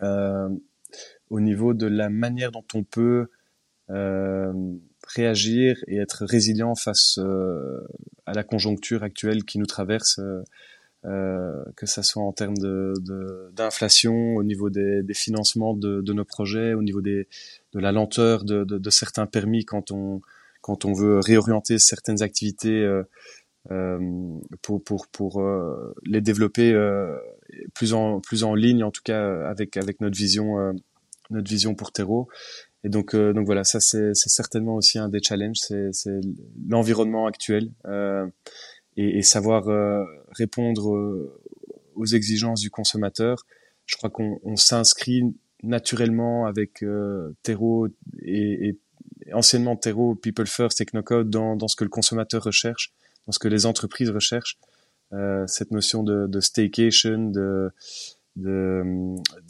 au 0.00 1.40
niveau 1.40 1.74
de 1.74 1.86
la 1.86 2.10
manière 2.10 2.52
dont 2.52 2.64
on 2.74 2.84
peut 2.84 3.28
euh, 3.90 4.52
réagir 5.08 5.82
et 5.88 5.96
être 5.96 6.24
résilient 6.24 6.74
face 6.74 7.18
euh, 7.18 7.80
à 8.26 8.34
la 8.34 8.44
conjoncture 8.44 9.02
actuelle 9.02 9.44
qui 9.44 9.58
nous 9.58 9.66
traverse, 9.66 10.20
euh, 11.04 11.64
que 11.74 11.86
ça 11.86 12.02
soit 12.02 12.22
en 12.22 12.32
termes 12.32 12.56
de, 12.58 12.94
d'inflation, 13.52 14.36
au 14.36 14.44
niveau 14.44 14.70
des, 14.70 15.02
des 15.02 15.14
financements 15.14 15.74
de, 15.74 16.00
de, 16.00 16.12
nos 16.12 16.24
projets, 16.24 16.74
au 16.74 16.82
niveau 16.82 17.00
des, 17.00 17.26
de 17.72 17.80
la 17.80 17.92
lenteur 17.92 18.44
de, 18.44 18.64
de, 18.64 18.90
certains 18.90 19.26
permis 19.26 19.64
quand 19.64 19.90
on 19.90 20.20
quand 20.60 20.84
on 20.84 20.92
veut 20.92 21.18
réorienter 21.18 21.80
certaines 21.80 22.22
activités 22.22 22.84
euh, 22.84 23.02
pour 24.62 24.82
pour 24.84 25.06
pour 25.08 25.42
les 26.04 26.20
développer 26.20 26.74
plus 27.74 27.94
en 27.94 28.20
plus 28.20 28.44
en 28.44 28.54
ligne 28.54 28.82
en 28.82 28.90
tout 28.90 29.02
cas 29.04 29.46
avec 29.48 29.76
avec 29.76 30.00
notre 30.00 30.16
vision 30.16 30.74
notre 31.32 31.50
vision 31.50 31.74
pour 31.74 31.92
Terreau. 31.92 32.28
Et 32.84 32.88
donc, 32.88 33.14
euh, 33.14 33.32
donc 33.32 33.46
voilà, 33.46 33.64
ça 33.64 33.80
c'est 33.80 34.14
certainement 34.14 34.74
aussi 34.74 34.98
un 34.98 35.08
des 35.08 35.22
challenges, 35.22 35.58
c'est 35.92 36.20
l'environnement 36.68 37.26
actuel 37.26 37.70
euh, 37.86 38.26
et, 38.96 39.18
et, 39.18 39.22
savoir 39.22 39.68
euh, 39.68 40.04
répondre 40.32 40.94
euh, 40.94 41.40
aux 41.94 42.06
exigences 42.06 42.60
du 42.60 42.70
consommateur. 42.70 43.46
Je 43.86 43.96
crois 43.96 44.10
qu'on 44.10 44.56
s'inscrit 44.56 45.22
naturellement 45.62 46.46
avec 46.46 46.82
euh, 46.82 47.36
Terreau 47.42 47.86
et, 48.20 48.68
et, 48.68 48.78
anciennement 49.32 49.76
Terreau, 49.76 50.16
People 50.16 50.48
First, 50.48 50.78
Technocode 50.78 51.30
dans, 51.30 51.54
dans 51.54 51.68
ce 51.68 51.76
que 51.76 51.84
le 51.84 51.90
consommateur 51.90 52.42
recherche, 52.42 52.92
dans 53.26 53.32
ce 53.32 53.38
que 53.38 53.48
les 53.48 53.66
entreprises 53.66 54.10
recherchent. 54.10 54.58
cette 55.46 55.70
notion 55.70 56.02
de, 56.02 56.26
de 56.26 56.40
staycation, 56.40 57.30
de 57.30 57.70
de, 58.36 58.82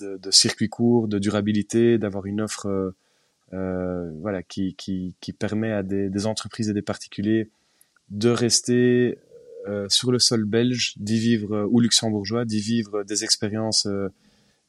de, 0.01 0.17
de 0.17 0.31
circuits 0.31 0.69
courts, 0.69 1.09
de 1.09 1.19
durabilité, 1.19 1.99
d'avoir 1.99 2.27
une 2.27 2.41
offre 2.41 2.67
euh, 2.67 2.91
euh, 3.53 4.11
voilà 4.21 4.43
qui, 4.43 4.75
qui, 4.77 5.15
qui 5.21 5.33
permet 5.33 5.73
à 5.73 5.83
des, 5.83 6.09
des, 6.09 6.27
entreprises 6.27 6.71
et 6.71 6.73
des 6.73 6.83
particuliers 6.83 7.51
de 8.09 8.31
rester 8.31 9.19
euh, 9.69 9.87
sur 9.89 10.11
le 10.11 10.19
sol 10.19 10.45
belge, 10.45 10.95
d'y 10.97 11.19
vivre 11.19 11.69
ou 11.71 11.81
luxembourgeois, 11.81 12.45
d'y 12.45 12.61
vivre 12.61 13.05
des 13.05 13.25
expériences 13.25 13.87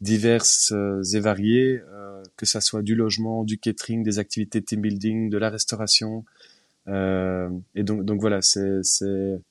diverses 0.02 0.74
et 1.14 1.20
variées, 1.20 1.82
que 2.36 2.46
ça 2.46 2.60
soit 2.60 2.82
du 2.82 2.94
logement, 2.94 3.46
du 3.46 3.58
catering, 3.58 4.04
des 4.04 4.20
activités 4.20 4.62
team 4.62 4.82
building, 4.82 5.30
de 5.30 5.38
la 5.38 5.50
restauration. 5.50 6.26
Et 6.88 7.84
donc, 7.84 8.04
donc 8.04 8.20
voilà, 8.20 8.42
c'est 8.42 8.82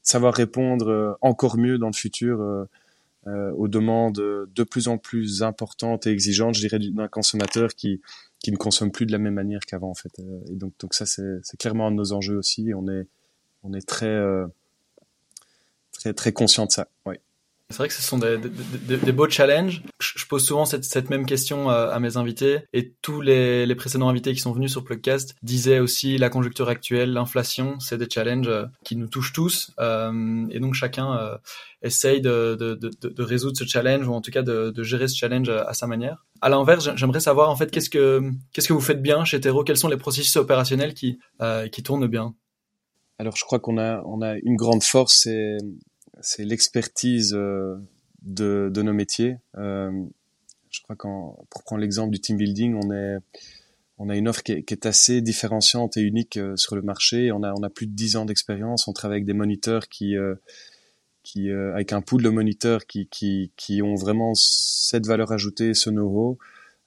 savoir 0.02 0.34
répondre 0.34 1.16
encore 1.20 1.56
mieux 1.56 1.78
dans 1.78 1.88
le 1.88 1.94
futur 1.94 2.66
euh, 3.28 3.52
aux 3.52 3.68
demandes 3.68 4.14
de 4.14 4.62
plus 4.64 4.88
en 4.88 4.98
plus 4.98 5.44
importantes 5.44 6.08
et 6.08 6.10
exigeantes, 6.10 6.56
je 6.56 6.60
dirais, 6.60 6.80
d'un 6.80 7.06
consommateur 7.06 7.70
qui 7.76 8.00
qui 8.40 8.50
ne 8.50 8.56
consomme 8.56 8.90
plus 8.90 9.06
de 9.06 9.12
la 9.12 9.18
même 9.18 9.34
manière 9.34 9.60
qu'avant 9.60 9.90
en 9.90 9.94
fait. 9.94 10.10
Euh, 10.18 10.40
et 10.50 10.56
donc 10.56 10.72
donc 10.80 10.92
ça 10.92 11.06
c'est 11.06 11.56
clairement 11.56 11.86
un 11.86 11.92
de 11.92 11.96
nos 11.96 12.12
enjeux 12.12 12.36
aussi. 12.36 12.72
on 12.74 12.88
est 12.88 13.06
on 13.62 13.74
est 13.74 13.86
très 13.86 14.06
euh, 14.06 14.48
très 15.92 16.14
très 16.14 16.32
conscient 16.32 16.66
de 16.66 16.72
ça. 16.72 16.88
Oui. 17.06 17.14
C'est 17.72 17.78
vrai 17.78 17.88
que 17.88 17.94
ce 17.94 18.02
sont 18.02 18.18
des, 18.18 19.12
beaux 19.12 19.28
challenges. 19.28 19.82
Je 19.98 20.26
pose 20.26 20.44
souvent 20.44 20.64
cette, 20.64 21.10
même 21.10 21.26
question 21.26 21.70
à, 21.70 21.98
mes 21.98 22.16
invités 22.16 22.60
et 22.72 22.92
tous 23.02 23.20
les, 23.20 23.74
précédents 23.74 24.08
invités 24.08 24.34
qui 24.34 24.40
sont 24.40 24.52
venus 24.52 24.70
sur 24.70 24.84
Plugcast 24.84 25.34
disaient 25.42 25.78
aussi 25.78 26.18
la 26.18 26.28
conjoncture 26.28 26.68
actuelle, 26.68 27.12
l'inflation, 27.12 27.80
c'est 27.80 27.98
des 27.98 28.08
challenges 28.08 28.48
euh, 28.48 28.66
qui 28.84 28.96
nous 28.96 29.08
touchent 29.08 29.32
tous 29.32 29.72
euh, 29.80 30.46
et 30.50 30.60
donc 30.60 30.74
chacun 30.74 31.16
euh, 31.16 31.36
essaye 31.82 32.20
de, 32.20 32.78
résoudre 33.18 33.56
ce 33.56 33.64
challenge 33.64 34.06
ou 34.06 34.12
en 34.12 34.20
tout 34.20 34.30
cas 34.30 34.42
de, 34.42 34.82
gérer 34.82 35.08
ce 35.08 35.16
challenge 35.16 35.48
à 35.48 35.72
sa 35.72 35.86
manière. 35.86 36.24
À 36.40 36.48
l'inverse, 36.48 36.90
j'aimerais 36.96 37.20
savoir 37.20 37.50
en 37.50 37.56
fait 37.56 37.70
qu'est-ce 37.70 37.88
que 37.90 38.72
vous 38.72 38.80
faites 38.80 39.02
bien 39.02 39.24
chez 39.24 39.40
Tero, 39.40 39.64
quels 39.64 39.76
sont 39.76 39.88
les 39.88 39.96
processus 39.96 40.36
opérationnels 40.36 40.94
qui 40.94 41.18
tournent 41.82 42.06
bien? 42.06 42.34
Alors 43.18 43.36
je 43.36 43.44
crois 43.44 43.60
qu'on 43.60 43.78
a 43.78 44.02
une 44.42 44.56
grande 44.56 44.82
force, 44.82 45.28
c'est 46.20 46.44
l'expertise 46.44 47.34
euh, 47.34 47.76
de, 48.22 48.70
de, 48.72 48.82
nos 48.82 48.92
métiers. 48.92 49.38
Euh, 49.56 49.90
je 50.70 50.82
crois 50.82 50.96
qu'en 50.96 51.44
pour 51.50 51.62
prendre 51.64 51.80
l'exemple 51.80 52.12
du 52.12 52.20
team 52.20 52.36
building, 52.36 52.74
on 52.74 52.92
est 52.92 53.16
on 53.98 54.08
a 54.08 54.16
une 54.16 54.26
offre 54.26 54.42
qui 54.42 54.52
est, 54.52 54.86
assez 54.86 55.20
différenciante 55.20 55.96
et 55.96 56.00
unique 56.00 56.36
euh, 56.36 56.56
sur 56.56 56.74
le 56.74 56.82
marché. 56.82 57.30
On 57.32 57.42
a 57.42 57.52
on 57.52 57.62
a 57.62 57.70
plus 57.70 57.86
de 57.86 57.92
10 57.92 58.16
ans 58.16 58.24
d'expérience. 58.24 58.88
On 58.88 58.92
travaille 58.92 59.16
avec 59.16 59.26
des 59.26 59.34
moniteurs 59.34 59.88
qui 59.88 60.14
qui 61.22 61.50
avec 61.50 61.92
un 61.92 62.00
pool 62.00 62.22
de 62.22 62.28
moniteurs 62.28 62.86
qui 62.86 63.06
qui 63.08 63.52
qui 63.56 63.82
ont 63.82 63.94
vraiment 63.94 64.34
cette 64.34 65.06
valeur 65.06 65.32
ajoutée, 65.32 65.74
ce 65.74 65.90
know-how, 65.90 66.38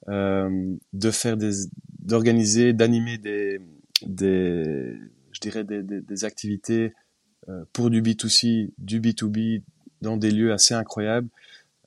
de 0.08 1.10
faire 1.10 1.36
des 1.36 1.52
d'organiser, 2.00 2.72
d'animer 2.72 3.18
des 3.18 3.60
des 4.04 4.94
je 5.32 5.40
dirais 5.40 5.64
des, 5.64 5.82
des, 5.82 6.24
activités 6.24 6.92
pour 7.72 7.90
du 7.90 8.02
B2C, 8.02 8.70
du 8.78 9.00
B2B 9.00 9.62
dans 10.02 10.16
des 10.16 10.30
lieux 10.30 10.52
assez 10.52 10.74
incroyables. 10.74 11.28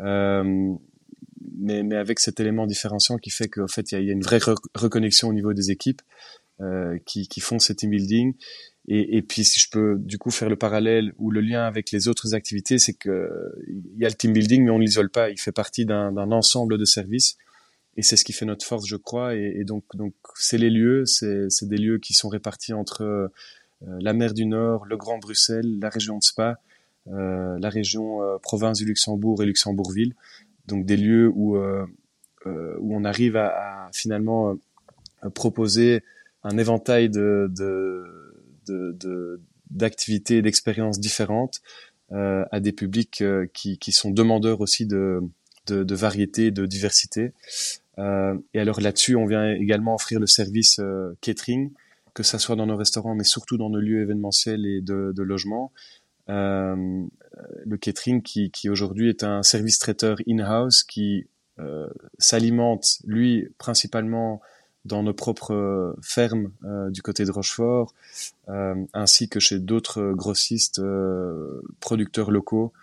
Euh, 0.01 0.73
mais, 1.57 1.83
mais 1.83 1.95
avec 1.95 2.19
cet 2.19 2.39
élément 2.39 2.67
différenciant 2.67 3.17
qui 3.17 3.29
fait 3.29 3.49
qu'en 3.49 3.67
fait 3.67 3.91
il 3.91 4.03
y 4.03 4.09
a, 4.09 4.13
une 4.13 4.21
vraie 4.21 4.39
reconnexion 4.75 5.27
au 5.27 5.33
niveau 5.33 5.53
des 5.53 5.71
équipes 5.71 6.01
euh, 6.61 6.97
qui, 7.05 7.27
qui 7.27 7.41
font 7.41 7.59
ce 7.59 7.73
team 7.73 7.89
building 7.89 8.33
et, 8.87 9.17
et, 9.17 9.21
puis 9.21 9.43
si 9.43 9.59
je 9.59 9.67
peux 9.69 9.97
du 9.99 10.17
coup 10.17 10.31
faire 10.31 10.49
le 10.49 10.55
parallèle 10.55 11.13
ou 11.17 11.31
le 11.31 11.41
lien 11.41 11.63
avec 11.63 11.91
les 11.91 12.07
autres 12.07 12.33
activités 12.33 12.79
c'est 12.79 12.93
que 12.93 13.29
il 13.67 13.99
y 14.01 14.05
a 14.05 14.09
le 14.09 14.15
team 14.15 14.31
building 14.31 14.63
mais 14.63 14.71
on 14.71 14.79
l'isole 14.79 15.09
pas. 15.09 15.29
Il 15.29 15.39
fait 15.39 15.51
partie 15.51 15.85
d'un 15.85 16.15
ensemble 16.31 16.77
de 16.77 16.85
services. 16.85 17.37
Et 17.97 18.01
c'est 18.01 18.15
ce 18.15 18.23
qui 18.23 18.31
fait 18.31 18.45
notre 18.45 18.65
force 18.65 18.87
je 18.87 18.95
crois. 18.95 19.35
Et, 19.35 19.63
donc 19.65 19.83
donc 19.95 20.13
c'est 20.35 20.57
les 20.57 20.69
lieux 20.69 21.05
c'est 21.05 21.49
des 21.63 21.77
lieux 21.77 21.99
qui 21.99 22.13
sont 22.13 22.29
répartis 22.29 22.73
entre 22.73 23.03
euh, 23.03 23.27
la 23.81 24.13
mer 24.13 24.33
du 24.33 24.45
Nord, 24.45 24.85
le 24.85 24.97
Grand 24.97 25.17
Bruxelles, 25.19 25.79
la 25.79 25.89
région 25.89 26.17
de 26.17 26.23
Spa, 26.23 26.59
euh, 27.07 27.57
la 27.59 27.69
région 27.69 28.21
euh, 28.21 28.37
province 28.37 28.77
du 28.79 28.85
Luxembourg 28.85 29.41
et 29.41 29.45
Luxembourgville. 29.45 30.15
Donc 30.67 30.85
des 30.85 30.97
lieux 30.97 31.31
où, 31.33 31.57
où 31.57 32.95
on 32.95 33.03
arrive 33.03 33.35
à, 33.35 33.47
à 33.87 33.89
finalement 33.91 34.55
proposer 35.33 36.03
un 36.43 36.59
éventail 36.59 37.09
de, 37.09 37.47
de, 37.49 39.41
d'activités 39.71 40.37
et 40.37 40.41
d'expériences 40.43 40.99
différentes 40.99 41.61
euh, 42.11 42.45
à 42.51 42.59
des 42.59 42.71
publics 42.71 43.23
qui, 43.51 43.79
qui, 43.79 43.91
sont 43.91 44.11
demandeurs 44.11 44.61
aussi 44.61 44.85
de, 44.85 45.21
de, 45.65 45.83
de 45.83 45.95
variété, 45.95 46.51
de 46.51 46.67
diversité. 46.67 47.31
Euh, 47.97 48.37
et 48.53 48.59
alors 48.59 48.79
là-dessus, 48.79 49.15
on 49.15 49.25
vient 49.25 49.51
également 49.51 49.95
offrir 49.95 50.19
le 50.19 50.27
service 50.27 50.79
catering 51.21 51.71
que 52.13 52.23
ça 52.23 52.39
soit 52.39 52.55
dans 52.55 52.65
nos 52.65 52.77
restaurants, 52.77 53.15
mais 53.15 53.23
surtout 53.23 53.57
dans 53.57 53.69
nos 53.69 53.79
lieux 53.79 54.01
événementiels 54.01 54.65
et 54.65 54.81
de, 54.81 55.13
de 55.15 55.23
logement. 55.23 55.71
Euh, 56.29 57.05
le 57.65 57.77
catering 57.77 58.21
qui, 58.21 58.51
qui 58.51 58.69
aujourd'hui 58.69 59.09
est 59.09 59.23
un 59.23 59.43
service 59.43 59.79
traiteur 59.79 60.17
in-house 60.27 60.83
qui 60.83 61.27
euh, 61.59 61.87
s'alimente, 62.17 62.99
lui, 63.05 63.47
principalement 63.57 64.41
dans 64.85 65.03
nos 65.03 65.13
propres 65.13 65.95
fermes 66.01 66.51
euh, 66.63 66.89
du 66.89 67.01
côté 67.01 67.25
de 67.25 67.31
Rochefort, 67.31 67.93
ainsi 68.93 69.29
que 69.29 69.39
chez 69.39 69.59
d'autres 69.59 70.13
grossistes 70.13 70.81
producteurs 71.79 72.31
locaux, 72.31 72.73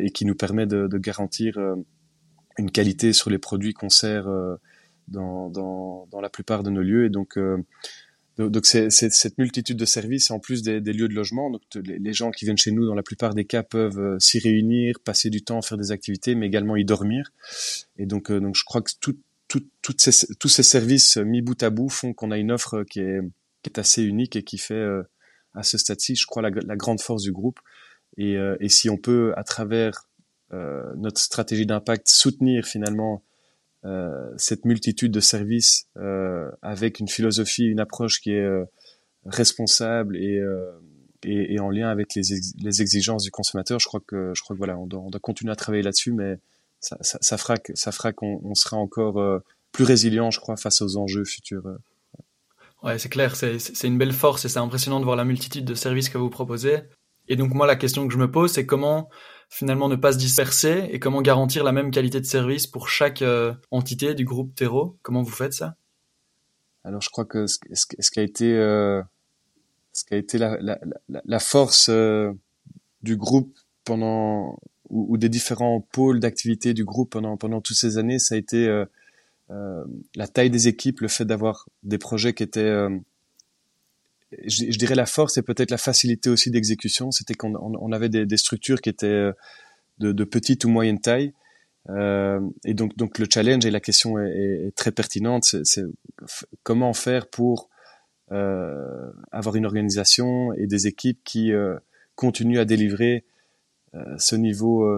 et 0.00 0.10
qui 0.10 0.24
nous 0.24 0.34
permet 0.34 0.66
de, 0.66 0.88
de 0.88 0.98
garantir 0.98 1.56
une 2.58 2.70
qualité 2.72 3.12
sur 3.12 3.30
les 3.30 3.38
produits 3.38 3.74
qu'on 3.74 3.90
sert 3.90 4.26
dans, 5.06 5.48
dans, 5.48 6.08
dans, 6.10 6.20
la 6.20 6.28
plupart 6.28 6.64
de 6.64 6.70
nos 6.70 6.82
lieux. 6.82 7.04
Et 7.04 7.10
donc, 7.10 7.38
donc 8.38 8.64
c'est 8.64 8.90
cette 8.90 9.36
multitude 9.36 9.76
de 9.76 9.84
services 9.84 10.30
en 10.30 10.38
plus 10.38 10.62
des, 10.62 10.80
des 10.80 10.92
lieux 10.92 11.08
de 11.08 11.14
logement. 11.14 11.50
Donc 11.50 11.62
les, 11.74 12.12
gens 12.12 12.30
qui 12.30 12.46
viennent 12.46 12.56
chez 12.56 12.72
nous, 12.72 12.86
dans 12.86 12.94
la 12.94 13.02
plupart 13.02 13.34
des 13.34 13.44
cas, 13.44 13.62
peuvent 13.62 13.98
euh, 13.98 14.18
s'y 14.18 14.38
réunir, 14.38 15.00
passer 15.04 15.28
du 15.28 15.42
temps, 15.42 15.60
faire 15.60 15.76
des 15.76 15.92
activités, 15.92 16.34
mais 16.34 16.46
également 16.46 16.76
y 16.76 16.84
dormir. 16.84 17.30
Et 17.98 18.06
donc, 18.06 18.30
euh, 18.30 18.40
donc 18.40 18.56
je 18.56 18.64
crois 18.64 18.80
que 18.80 18.92
tout, 19.00 19.16
tout, 19.48 19.94
ces, 19.98 20.34
tous 20.36 20.48
ces 20.48 20.62
services 20.62 21.18
mis 21.18 21.42
bout 21.42 21.62
à 21.62 21.68
bout 21.68 21.90
font 21.90 22.14
qu'on 22.14 22.30
a 22.30 22.38
une 22.38 22.52
offre 22.52 22.84
qui 22.84 23.00
est, 23.00 23.20
qui 23.62 23.68
est 23.68 23.78
assez 23.78 24.02
unique 24.02 24.34
et 24.34 24.42
qui 24.42 24.56
fait 24.56 24.74
euh, 24.74 25.02
à 25.54 25.62
ce 25.62 25.76
stade-ci, 25.76 26.16
je 26.16 26.26
crois, 26.26 26.40
la, 26.40 26.48
la, 26.48 26.76
grande 26.76 27.02
force 27.02 27.22
du 27.22 27.32
groupe. 27.32 27.60
Et, 28.16 28.36
et 28.60 28.68
si 28.68 28.90
on 28.90 28.98
peut, 28.98 29.32
à 29.36 29.44
travers 29.44 30.06
notre 30.50 31.18
stratégie 31.18 31.64
d'impact, 31.64 32.08
soutenir 32.08 32.66
finalement 32.66 33.22
cette 34.36 34.64
multitude 34.64 35.12
de 35.12 35.20
services 35.20 35.88
euh, 35.96 36.50
avec 36.62 37.00
une 37.00 37.08
philosophie, 37.08 37.64
une 37.64 37.80
approche 37.80 38.20
qui 38.20 38.30
est 38.32 38.44
euh, 38.44 38.64
responsable 39.26 40.16
et, 40.16 40.40
et, 41.24 41.60
en 41.60 41.70
lien 41.70 41.88
avec 41.88 42.14
les, 42.14 42.22
les, 42.62 42.82
exigences 42.82 43.24
du 43.24 43.30
consommateur. 43.30 43.80
Je 43.80 43.86
crois 43.86 44.00
que 44.06 44.32
je 44.34 44.42
crois 44.42 44.54
que 44.54 44.58
voilà, 44.58 44.78
on 44.78 44.86
doit, 44.86 45.00
on 45.00 45.10
doit 45.10 45.20
continuer 45.20 45.52
à 45.52 45.56
travailler 45.56 45.82
là-dessus, 45.82 46.12
mais 46.12 46.38
ça, 46.80 46.96
ça, 47.00 47.18
ça, 47.20 47.38
fera 47.38 47.56
que 47.56 47.72
ça 47.76 47.92
fera 47.92 48.12
qu'on 48.12 48.54
sera 48.54 48.76
encore 48.76 49.18
euh, 49.20 49.38
plus 49.70 49.84
résilient, 49.84 50.30
je 50.30 50.40
crois, 50.40 50.56
face 50.56 50.82
aux 50.82 50.96
enjeux 50.96 51.24
futurs. 51.24 51.66
Euh. 51.66 51.78
Ouais, 52.82 52.98
c'est 52.98 53.08
clair, 53.08 53.36
c'est 53.36 53.86
une 53.86 53.98
belle 53.98 54.12
force 54.12 54.44
et 54.44 54.48
c'est 54.48 54.58
impressionnant 54.58 54.98
de 54.98 55.04
voir 55.04 55.14
la 55.14 55.24
multitude 55.24 55.64
de 55.64 55.74
services 55.74 56.08
que 56.08 56.18
vous 56.18 56.30
proposez. 56.30 56.80
Et 57.28 57.36
donc 57.36 57.54
moi, 57.54 57.68
la 57.68 57.76
question 57.76 58.08
que 58.08 58.12
je 58.12 58.18
me 58.18 58.28
pose, 58.28 58.52
c'est 58.52 58.66
comment 58.66 59.08
finalement 59.52 59.88
ne 59.88 59.96
pas 59.96 60.12
se 60.12 60.18
disperser 60.18 60.88
et 60.90 60.98
comment 60.98 61.22
garantir 61.22 61.62
la 61.62 61.72
même 61.72 61.90
qualité 61.90 62.20
de 62.20 62.26
service 62.26 62.66
pour 62.66 62.88
chaque 62.88 63.22
euh, 63.22 63.52
entité 63.70 64.14
du 64.14 64.24
groupe 64.24 64.54
Terreau. 64.54 64.98
Comment 65.02 65.22
vous 65.22 65.30
faites 65.30 65.52
ça? 65.52 65.76
Alors 66.84 67.00
je 67.00 67.10
crois 67.10 67.24
que 67.26 67.46
ce, 67.46 67.58
qui 67.58 68.18
a 68.18 68.22
été 68.22 68.56
ce 69.92 70.04
qui 70.04 70.14
a 70.14 70.16
été 70.16 70.38
la, 70.38 71.38
force 71.38 71.88
euh, 71.90 72.32
du 73.02 73.16
groupe 73.16 73.56
pendant 73.84 74.58
ou, 74.88 75.16
des 75.16 75.28
différents 75.28 75.80
pôles 75.92 76.20
d'activité 76.20 76.74
du 76.74 76.84
groupe 76.84 77.10
pendant 77.10 77.36
pendant 77.36 77.60
toutes 77.60 77.76
ces 77.76 77.98
années, 77.98 78.18
ça 78.18 78.34
a 78.34 78.38
été 78.38 78.66
euh, 78.66 78.84
euh 79.50 79.84
la 80.14 80.28
taille 80.28 80.50
des 80.50 80.68
équipes, 80.68 81.00
le 81.00 81.08
fait 81.08 81.24
d'avoir 81.24 81.68
des 81.82 81.98
projets 81.98 82.32
qui 82.32 82.42
étaient 82.42 82.60
euh, 82.60 82.90
je, 84.46 84.76
dirais 84.78 84.94
la 84.94 85.06
force 85.06 85.36
et 85.38 85.42
peut-être 85.42 85.70
la 85.70 85.78
facilité 85.78 86.30
aussi 86.30 86.50
d'exécution, 86.50 87.10
c'était 87.10 87.34
qu'on 87.34 87.54
on 87.56 87.92
avait 87.92 88.08
des, 88.08 88.36
structures 88.36 88.80
qui 88.80 88.88
étaient 88.88 89.30
de, 89.98 90.12
de, 90.12 90.24
petite 90.24 90.64
ou 90.64 90.68
moyenne 90.68 91.00
taille. 91.00 91.32
Euh, 91.90 92.40
et 92.64 92.74
donc, 92.74 93.18
le 93.18 93.26
challenge 93.32 93.64
et 93.66 93.70
la 93.70 93.80
question 93.80 94.18
est, 94.18 94.72
très 94.76 94.92
pertinente. 94.92 95.44
C'est 95.64 95.82
comment 96.62 96.92
faire 96.92 97.28
pour 97.28 97.68
euh, 98.30 99.12
avoir 99.30 99.56
une 99.56 99.66
organisation 99.66 100.52
et 100.54 100.66
des 100.66 100.86
équipes 100.86 101.20
qui 101.24 101.52
euh, 101.52 101.76
continuent 102.14 102.60
à 102.60 102.64
délivrer 102.64 103.24
euh, 103.94 104.16
ce 104.16 104.36
niveau 104.36 104.88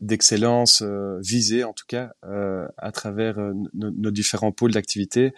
d'excellence 0.00 0.82
visé 1.20 1.62
en 1.62 1.72
tout 1.72 1.84
cas 1.86 2.12
à 2.22 2.92
travers 2.92 3.38
nos 3.72 4.10
différents 4.10 4.50
pôles 4.50 4.72
d'activité. 4.72 5.32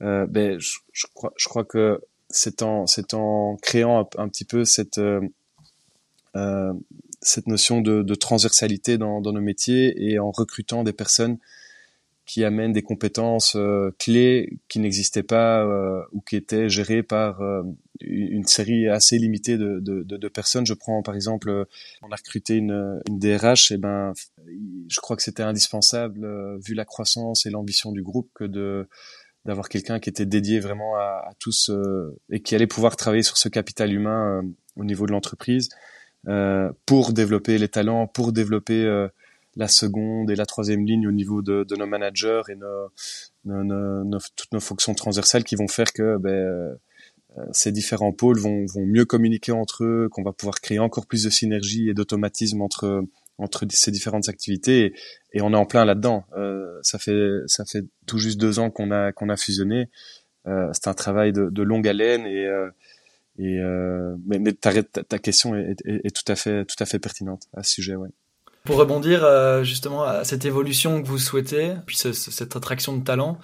ben, 0.00 0.58
je 0.58 1.48
crois 1.48 1.64
que 1.64 2.00
c'est 2.30 2.62
en, 2.62 2.84
en 3.12 3.56
créant 3.60 4.08
un, 4.16 4.28
petit 4.28 4.44
peu 4.44 4.64
cette, 4.64 4.98
euh, 4.98 6.72
cette 7.20 7.46
notion 7.46 7.80
de, 7.80 8.02
de 8.02 8.14
transversalité 8.14 8.98
dans, 8.98 9.20
dans, 9.20 9.32
nos 9.32 9.40
métiers 9.40 9.94
et 9.96 10.18
en 10.18 10.30
recrutant 10.30 10.84
des 10.84 10.92
personnes 10.92 11.38
qui 12.28 12.44
amènent 12.44 12.74
des 12.74 12.82
compétences 12.82 13.56
euh, 13.56 13.90
clés 13.98 14.58
qui 14.68 14.80
n'existaient 14.80 15.22
pas 15.22 15.64
euh, 15.64 16.02
ou 16.12 16.20
qui 16.20 16.36
étaient 16.36 16.68
gérées 16.68 17.02
par 17.02 17.40
euh, 17.40 17.62
une 18.00 18.44
série 18.44 18.86
assez 18.86 19.16
limitée 19.16 19.56
de, 19.56 19.80
de, 19.80 20.02
de, 20.02 20.28
personnes. 20.28 20.66
Je 20.66 20.74
prends 20.74 21.02
par 21.02 21.14
exemple, 21.14 21.64
on 22.02 22.10
a 22.10 22.16
recruté 22.16 22.56
une, 22.56 23.00
une 23.08 23.18
DRH, 23.18 23.72
et 23.72 23.78
ben, 23.78 24.12
je 24.46 25.00
crois 25.00 25.16
que 25.16 25.22
c'était 25.22 25.42
indispensable 25.42 26.58
vu 26.60 26.74
la 26.74 26.84
croissance 26.84 27.46
et 27.46 27.50
l'ambition 27.50 27.92
du 27.92 28.02
groupe 28.02 28.30
que 28.34 28.44
de 28.44 28.86
d'avoir 29.44 29.68
quelqu'un 29.68 29.98
qui 29.98 30.10
était 30.10 30.26
dédié 30.26 30.60
vraiment 30.60 30.96
à, 30.96 31.24
à 31.28 31.32
tous 31.38 31.70
et 32.30 32.40
qui 32.40 32.54
allait 32.54 32.66
pouvoir 32.66 32.96
travailler 32.96 33.22
sur 33.22 33.36
ce 33.36 33.48
capital 33.48 33.92
humain 33.92 34.42
au 34.76 34.84
niveau 34.84 35.06
de 35.06 35.12
l'entreprise 35.12 35.70
pour 36.86 37.12
développer 37.12 37.56
les 37.58 37.68
talents, 37.68 38.06
pour 38.06 38.32
développer 38.32 39.08
la 39.56 39.68
seconde 39.68 40.30
et 40.30 40.36
la 40.36 40.46
troisième 40.46 40.86
ligne 40.86 41.08
au 41.08 41.12
niveau 41.12 41.42
de, 41.42 41.64
de 41.64 41.76
nos 41.76 41.86
managers 41.86 42.42
et 42.48 42.54
nos, 42.54 42.88
nos, 43.44 43.64
nos, 44.04 44.18
toutes 44.36 44.52
nos 44.52 44.60
fonctions 44.60 44.94
transversales 44.94 45.44
qui 45.44 45.56
vont 45.56 45.68
faire 45.68 45.92
que 45.92 46.16
ben, 46.18 46.78
euh, 47.38 47.44
ces 47.52 47.72
différents 47.72 48.12
pôles 48.12 48.38
vont, 48.38 48.64
vont 48.66 48.86
mieux 48.86 49.04
communiquer 49.04 49.52
entre 49.52 49.84
eux, 49.84 50.08
qu'on 50.10 50.22
va 50.22 50.32
pouvoir 50.32 50.60
créer 50.60 50.78
encore 50.78 51.06
plus 51.06 51.24
de 51.24 51.30
synergie 51.30 51.88
et 51.88 51.94
d'automatisme 51.94 52.62
entre 52.62 53.04
entre 53.38 53.66
ces 53.70 53.90
différentes 53.90 54.28
activités 54.28 54.94
et, 55.32 55.42
on 55.42 55.52
est 55.52 55.56
en 55.56 55.66
plein 55.66 55.84
là-dedans. 55.84 56.24
Euh, 56.36 56.78
ça 56.82 56.98
fait 56.98 57.40
ça 57.46 57.64
fait 57.64 57.84
tout 58.06 58.18
juste 58.18 58.40
deux 58.40 58.58
ans 58.58 58.70
qu'on 58.70 58.90
a 58.90 59.12
qu'on 59.12 59.28
a 59.28 59.36
fusionné. 59.36 59.88
Euh, 60.46 60.70
c'est 60.72 60.88
un 60.88 60.94
travail 60.94 61.32
de, 61.32 61.50
de, 61.50 61.62
longue 61.62 61.86
haleine 61.86 62.26
et 62.26 62.46
euh, 62.46 62.70
et 63.38 63.60
euh, 63.60 64.16
mais, 64.26 64.38
mais 64.38 64.52
ta, 64.52 64.82
ta, 64.82 65.18
question 65.18 65.54
est, 65.54 65.76
est, 65.84 66.06
est, 66.06 66.14
tout 66.14 66.30
à 66.30 66.36
fait 66.36 66.64
tout 66.64 66.76
à 66.80 66.86
fait 66.86 66.98
pertinente 66.98 67.44
à 67.54 67.62
ce 67.62 67.72
sujet, 67.74 67.94
ouais. 67.96 68.08
Pour 68.64 68.76
rebondir 68.76 69.24
euh, 69.24 69.62
justement 69.62 70.02
à 70.02 70.24
cette 70.24 70.44
évolution 70.44 71.02
que 71.02 71.08
vous 71.08 71.18
souhaitez, 71.18 71.74
puis 71.86 71.96
cette 71.96 72.54
attraction 72.54 72.96
de 72.96 73.02
talent, 73.02 73.38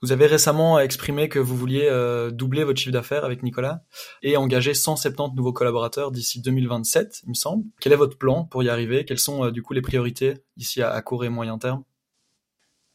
vous 0.00 0.12
avez 0.12 0.26
récemment 0.26 0.78
exprimé 0.78 1.28
que 1.28 1.38
vous 1.38 1.56
vouliez 1.56 1.86
euh, 1.90 2.30
doubler 2.30 2.64
votre 2.64 2.80
chiffre 2.80 2.92
d'affaires 2.92 3.24
avec 3.24 3.42
Nicolas 3.42 3.82
et 4.22 4.36
engager 4.36 4.72
170 4.72 5.36
nouveaux 5.36 5.52
collaborateurs 5.52 6.10
d'ici 6.10 6.40
2027, 6.40 7.20
il 7.24 7.30
me 7.30 7.34
semble. 7.34 7.64
Quel 7.80 7.92
est 7.92 7.96
votre 7.96 8.16
plan 8.16 8.44
pour 8.44 8.62
y 8.62 8.70
arriver? 8.70 9.04
Quelles 9.04 9.18
sont 9.18 9.44
euh, 9.44 9.50
du 9.50 9.62
coup 9.62 9.74
les 9.74 9.82
priorités 9.82 10.38
ici 10.56 10.80
à, 10.80 11.00
court 11.02 11.24
et 11.24 11.28
moyen 11.28 11.58
terme? 11.58 11.84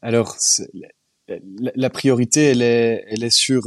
Alors, 0.02 0.36
la, 1.28 1.90
priorité, 1.90 2.44
elle 2.46 2.62
est, 2.62 3.30
sur 3.30 3.62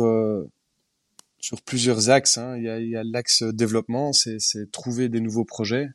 plusieurs 1.66 2.10
axes. 2.10 2.38
Hein. 2.38 2.58
Il 2.58 2.90
y 2.90 2.96
a, 2.98 3.04
l'axe 3.04 3.44
développement, 3.44 4.12
c'est 4.14 4.40
trouver 4.72 5.10
des 5.10 5.22
nouveaux 5.22 5.46
projets. 5.46 5.90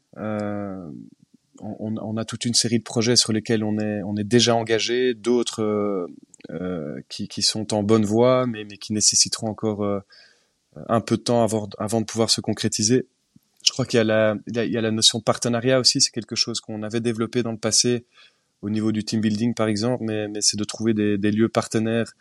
On, 1.60 2.16
a 2.16 2.24
toute 2.24 2.44
une 2.44 2.54
série 2.54 2.78
de 2.78 2.84
projets 2.84 3.16
sur 3.16 3.32
lesquels 3.32 3.64
on 3.64 3.78
est, 3.78 4.02
on 4.02 4.16
est 4.16 4.24
déjà 4.24 4.54
engagé, 4.54 5.14
d'autres 5.14 5.62
euh, 5.62 6.06
euh 6.50 7.00
qui, 7.08 7.28
qui, 7.28 7.42
sont 7.42 7.74
en 7.74 7.82
bonne 7.82 8.04
voie, 8.04 8.46
mais, 8.46 8.64
mais 8.64 8.76
qui 8.76 8.92
nécessiteront 8.92 9.48
encore 9.48 9.84
euh, 9.84 10.00
un 10.88 11.00
peu 11.00 11.16
de 11.16 11.22
temps 11.22 11.42
avant, 11.42 11.68
avant 11.78 12.00
de 12.00 12.06
pouvoir 12.06 12.30
se 12.30 12.40
concrétiser. 12.40 13.06
Je 13.64 13.72
crois 13.72 13.86
qu'il 13.86 13.96
y, 13.96 14.00
a 14.00 14.04
la, 14.04 14.36
il 14.46 14.72
y 14.72 14.76
a 14.76 14.80
la 14.80 14.90
notion 14.90 15.18
de 15.18 15.24
partenariat 15.24 15.80
aussi, 15.80 16.00
c'est 16.00 16.10
quelque 16.10 16.36
chose 16.36 16.60
qu'on 16.60 16.82
avait 16.82 17.00
développé 17.00 17.42
dans 17.42 17.52
le 17.52 17.58
passé 17.58 18.04
au 18.60 18.68
niveau 18.68 18.92
du 18.92 19.04
team 19.04 19.20
building 19.20 19.54
par 19.54 19.68
exemple, 19.68 20.04
mais, 20.04 20.28
mais 20.28 20.40
c'est 20.40 20.58
de 20.58 20.64
trouver 20.64 20.92
des 20.92 21.30
lieux 21.30 21.48
partenaires 21.48 22.12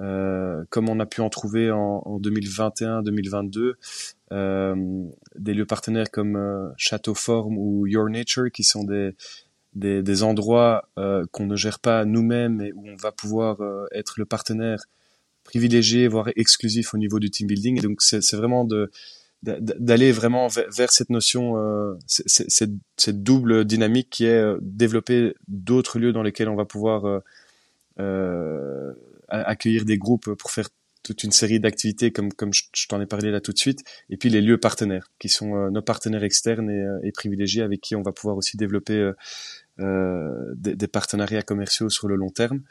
euh, 0.00 0.64
comme 0.70 0.88
on 0.88 0.98
a 0.98 1.06
pu 1.06 1.20
en 1.20 1.28
trouver 1.28 1.70
en, 1.70 2.02
en 2.04 2.18
2021-2022, 2.20 3.74
euh, 4.32 5.04
des 5.36 5.54
lieux 5.54 5.66
partenaires 5.66 6.10
comme 6.10 6.36
euh, 6.36 6.68
Château 6.76 7.14
Forme 7.14 7.58
ou 7.58 7.86
Your 7.86 8.08
Nature, 8.08 8.50
qui 8.52 8.62
sont 8.62 8.84
des, 8.84 9.14
des, 9.74 10.22
endroits 10.22 10.88
euh, 10.98 11.24
qu'on 11.32 11.46
ne 11.46 11.56
gère 11.56 11.80
pas 11.80 12.04
nous-mêmes 12.04 12.60
et 12.60 12.72
où 12.72 12.88
on 12.88 12.96
va 12.96 13.12
pouvoir 13.12 13.58
être 13.92 14.14
le 14.18 14.24
partenaire 14.24 14.84
privilégié, 15.44 16.06
voire 16.08 16.28
exclusif 16.36 16.94
au 16.94 16.98
niveau 16.98 17.18
du 17.18 17.30
team 17.30 17.46
building. 17.48 17.78
Et 17.78 17.82
donc 17.82 18.02
c'est 18.02 18.36
vraiment 18.36 18.66
d'aller 19.42 20.12
vraiment 20.12 20.48
vers, 20.48 20.92
cette 20.92 21.10
notion, 21.10 21.56
cette, 22.06 23.22
double 23.22 23.64
dynamique 23.64 24.10
qui 24.10 24.26
est 24.26 24.54
développer 24.60 25.34
d'autres 25.48 25.98
lieux 25.98 26.12
dans 26.12 26.22
lesquels 26.22 26.48
on 26.48 26.56
va 26.56 26.66
pouvoir 26.66 27.22
accueillir 29.30 29.84
des 29.84 29.98
groupes 29.98 30.34
pour 30.34 30.50
faire 30.50 30.68
toute 31.02 31.24
une 31.24 31.32
série 31.32 31.60
d'activités 31.60 32.10
comme 32.12 32.32
comme 32.32 32.52
je, 32.52 32.86
t'en 32.88 33.00
ai 33.00 33.06
parlé 33.06 33.30
là 33.30 33.40
tout 33.40 33.52
de 33.52 33.58
suite. 33.58 33.82
Et 34.10 34.16
puis 34.16 34.28
les 34.28 34.40
lieux 34.40 34.58
partenaires 34.58 35.10
qui 35.18 35.28
sont 35.28 35.56
euh, 35.56 35.70
nos 35.70 35.82
partenaires 35.82 36.24
externes 36.24 36.70
et, 36.70 36.82
euh, 36.82 36.98
et, 37.02 37.12
privilégiés 37.12 37.62
avec 37.62 37.80
qui 37.80 37.96
on 37.96 38.02
va 38.02 38.12
pouvoir 38.12 38.36
aussi 38.36 38.56
développer 38.56 39.12
euh, 39.78 40.54
des, 40.54 40.88
partenariats 40.88 41.42
commerciaux 41.42 41.88
sur 41.88 42.08
le 42.08 42.16
long 42.16 42.30
terme. 42.30 42.62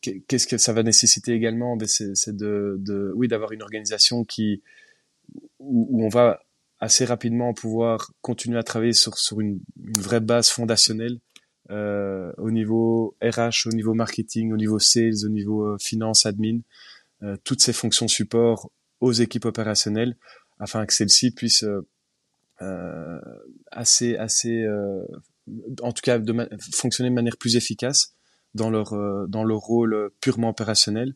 Qu'est-ce 0.00 0.48
que 0.48 0.58
ça 0.58 0.72
va 0.72 0.82
nécessiter 0.82 1.32
également? 1.32 1.76
Ben 1.76 1.86
c'est 1.86 2.36
de, 2.36 3.12
oui 3.14 3.28
d'avoir 3.28 3.52
une 3.52 3.62
organisation 3.62 4.24
qui 4.24 4.62
où, 5.60 6.04
on 6.04 6.08
va 6.08 6.40
assez 6.80 7.04
rapidement 7.04 7.54
pouvoir 7.54 8.10
continuer 8.20 8.58
à 8.58 8.64
travailler 8.64 8.94
sur 8.94 9.16
sur 9.18 9.40
une 9.40 9.60
vraie 9.98 10.20
base 10.20 10.48
fondationnelle 10.48 11.20
euh, 11.70 12.32
au 12.38 12.50
niveau 12.50 13.16
RH, 13.22 13.66
au 13.66 13.72
niveau 13.72 13.94
marketing, 13.94 14.52
au 14.52 14.56
niveau 14.56 14.78
sales, 14.78 15.24
au 15.24 15.28
niveau 15.28 15.64
euh, 15.64 15.76
finance, 15.78 16.26
admin, 16.26 16.60
euh, 17.22 17.36
toutes 17.44 17.60
ces 17.60 17.72
fonctions 17.72 18.08
support 18.08 18.70
aux 19.00 19.12
équipes 19.12 19.44
opérationnelles 19.44 20.16
afin 20.58 20.86
que 20.86 20.92
celles-ci 20.92 21.32
puissent 21.32 21.64
assez, 23.72 24.16
assez, 24.16 24.64
en 25.82 25.92
tout 25.92 26.02
cas, 26.02 26.20
de 26.20 26.48
fonctionner 26.72 27.10
de 27.10 27.14
manière 27.14 27.36
plus 27.36 27.56
efficace 27.56 28.14
dans 28.54 28.70
leur 28.70 28.94
dans 29.28 29.42
leur 29.42 29.58
rôle 29.58 30.10
purement 30.20 30.50
opérationnel. 30.50 31.14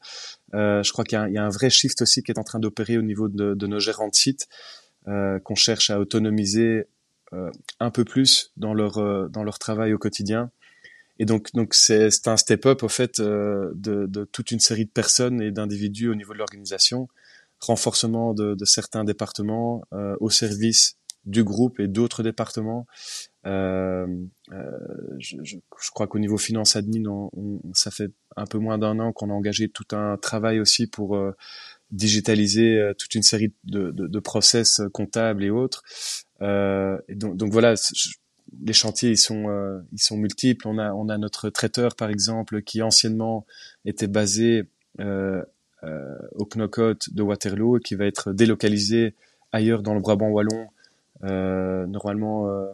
Euh, 0.55 0.83
je 0.83 0.93
crois 0.93 1.05
qu'il 1.05 1.19
y, 1.29 1.33
y, 1.35 1.39
a 1.39 1.45
un 1.45 1.51
vrai 1.51 1.71
shift 1.71 2.03
aussi 2.03 2.23
qui 2.23 2.33
est 2.33 2.39
en 2.39 2.45
train 2.45 2.59
d'opérer 2.59 2.99
au 2.99 3.03
niveau 3.03 3.29
de, 3.29 3.55
de, 3.55 3.67
nos 3.67 3.79
gérants 3.79 4.09
de 4.09 4.15
sites 4.15 4.49
euh, 5.09 5.39
qu'on 5.41 5.55
cherche 5.55 5.91
à 5.91 6.01
autonomiser 6.01 6.63
euh, 6.63 6.85
un 7.81 7.90
peu 7.90 8.05
plus 8.05 8.53
dans 8.57 8.75
leur 8.75 8.99
euh, 8.99 9.29
dans 9.29 9.44
leur 9.44 9.59
travail 9.59 9.92
au 9.92 9.99
quotidien. 9.99 10.51
Et 11.18 11.25
donc 11.25 11.53
donc 11.55 11.75
c'est 11.75 12.11
un 12.27 12.37
step 12.37 12.66
up 12.66 12.83
au 12.83 12.88
fait 12.88 13.20
euh, 13.20 13.72
de, 13.75 14.25
toute 14.33 14.51
une 14.51 14.61
série 14.61 14.85
de 14.85 14.90
personnes 14.90 15.40
et 15.40 15.51
d'individus 15.51 16.09
au 16.09 16.14
niveau 16.14 16.35
de 16.35 16.38
l'organisation, 16.38 17.09
renforcement 17.61 18.35
de, 18.35 18.57
certains 18.64 19.05
départements 19.05 19.83
au 20.20 20.29
service 20.29 20.99
du 21.25 21.42
groupe 21.42 21.81
et 21.81 21.88
d'autres 21.88 22.22
départements. 22.22 22.87
Euh, 23.46 24.07
je, 25.18 25.57
crois 25.70 26.07
qu'au 26.07 26.18
niveau 26.18 26.37
finance 26.37 26.77
admin, 26.77 27.31
ça 27.72 27.90
fait 27.90 28.11
un 28.37 28.44
peu 28.44 28.59
moins 28.59 28.77
d'un 28.77 28.99
an 29.01 29.12
qu'on 29.12 29.31
a 29.31 29.33
engagé 29.33 29.70
tout 29.70 29.96
un 29.96 30.18
travail 30.18 30.61
aussi 30.61 30.87
pour 30.87 31.18
digitaliser 31.90 32.92
toute 32.99 33.14
une 33.14 33.22
série 33.22 33.53
de, 33.64 33.90
de, 33.90 34.07
de, 34.07 34.18
process 34.18 34.81
comptables 34.92 35.44
et 35.44 35.51
autres. 35.51 35.83
et 36.40 37.14
donc, 37.14 37.37
donc 37.37 37.53
voilà, 37.53 37.75
les 38.64 38.72
chantiers 38.72 39.11
ils 39.11 39.18
sont 39.18 39.83
ils 39.92 40.03
sont 40.03 40.16
multiples. 40.16 40.66
On 40.66 40.79
a 40.79 40.92
on 40.92 41.09
a 41.09 41.16
notre 41.18 41.49
traiteur 41.51 41.94
par 41.94 42.11
exemple 42.11 42.62
qui 42.62 42.83
anciennement 42.83 43.46
était 43.85 44.09
basé 44.09 44.64
euh, 45.85 46.18
au 46.35 46.46
Knockout 46.46 47.12
de 47.14 47.22
Waterloo 47.22 47.77
et 47.77 47.81
qui 47.81 47.94
va 47.94 48.07
être 48.07 48.33
délocalisé 48.33 49.14
ailleurs 49.53 49.83
dans 49.83 49.94
le 49.94 50.01
Brabant 50.01 50.29
wallon 50.29 50.68
euh, 51.25 51.87
normalement 51.87 52.49
euh, 52.49 52.66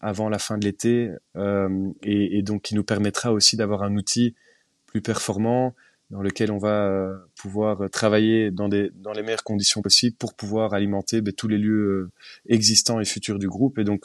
avant 0.00 0.28
la 0.28 0.38
fin 0.38 0.58
de 0.58 0.64
l'été 0.64 1.10
euh, 1.36 1.90
et, 2.02 2.38
et, 2.38 2.42
donc 2.42 2.62
qui 2.62 2.74
nous 2.74 2.84
permettra 2.84 3.32
aussi 3.32 3.56
d'avoir 3.56 3.82
un 3.82 3.96
outil 3.96 4.34
plus 4.86 5.00
performant 5.00 5.74
dans 6.14 6.22
lequel 6.22 6.52
on 6.52 6.58
va 6.58 7.12
pouvoir 7.36 7.90
travailler 7.90 8.52
dans, 8.52 8.68
les 8.68 8.92
meilleures 9.24 9.42
conditions 9.42 9.82
possibles 9.82 10.16
pour 10.16 10.34
pouvoir 10.34 10.72
alimenter 10.72 11.20
ben, 11.20 11.34
tous 11.34 11.48
les 11.48 11.58
lieux 11.58 12.08
existants 12.48 13.00
et 13.00 13.04
futurs 13.04 13.40
du 13.40 13.48
groupe. 13.48 13.80
Et 13.80 13.84
donc 13.84 14.04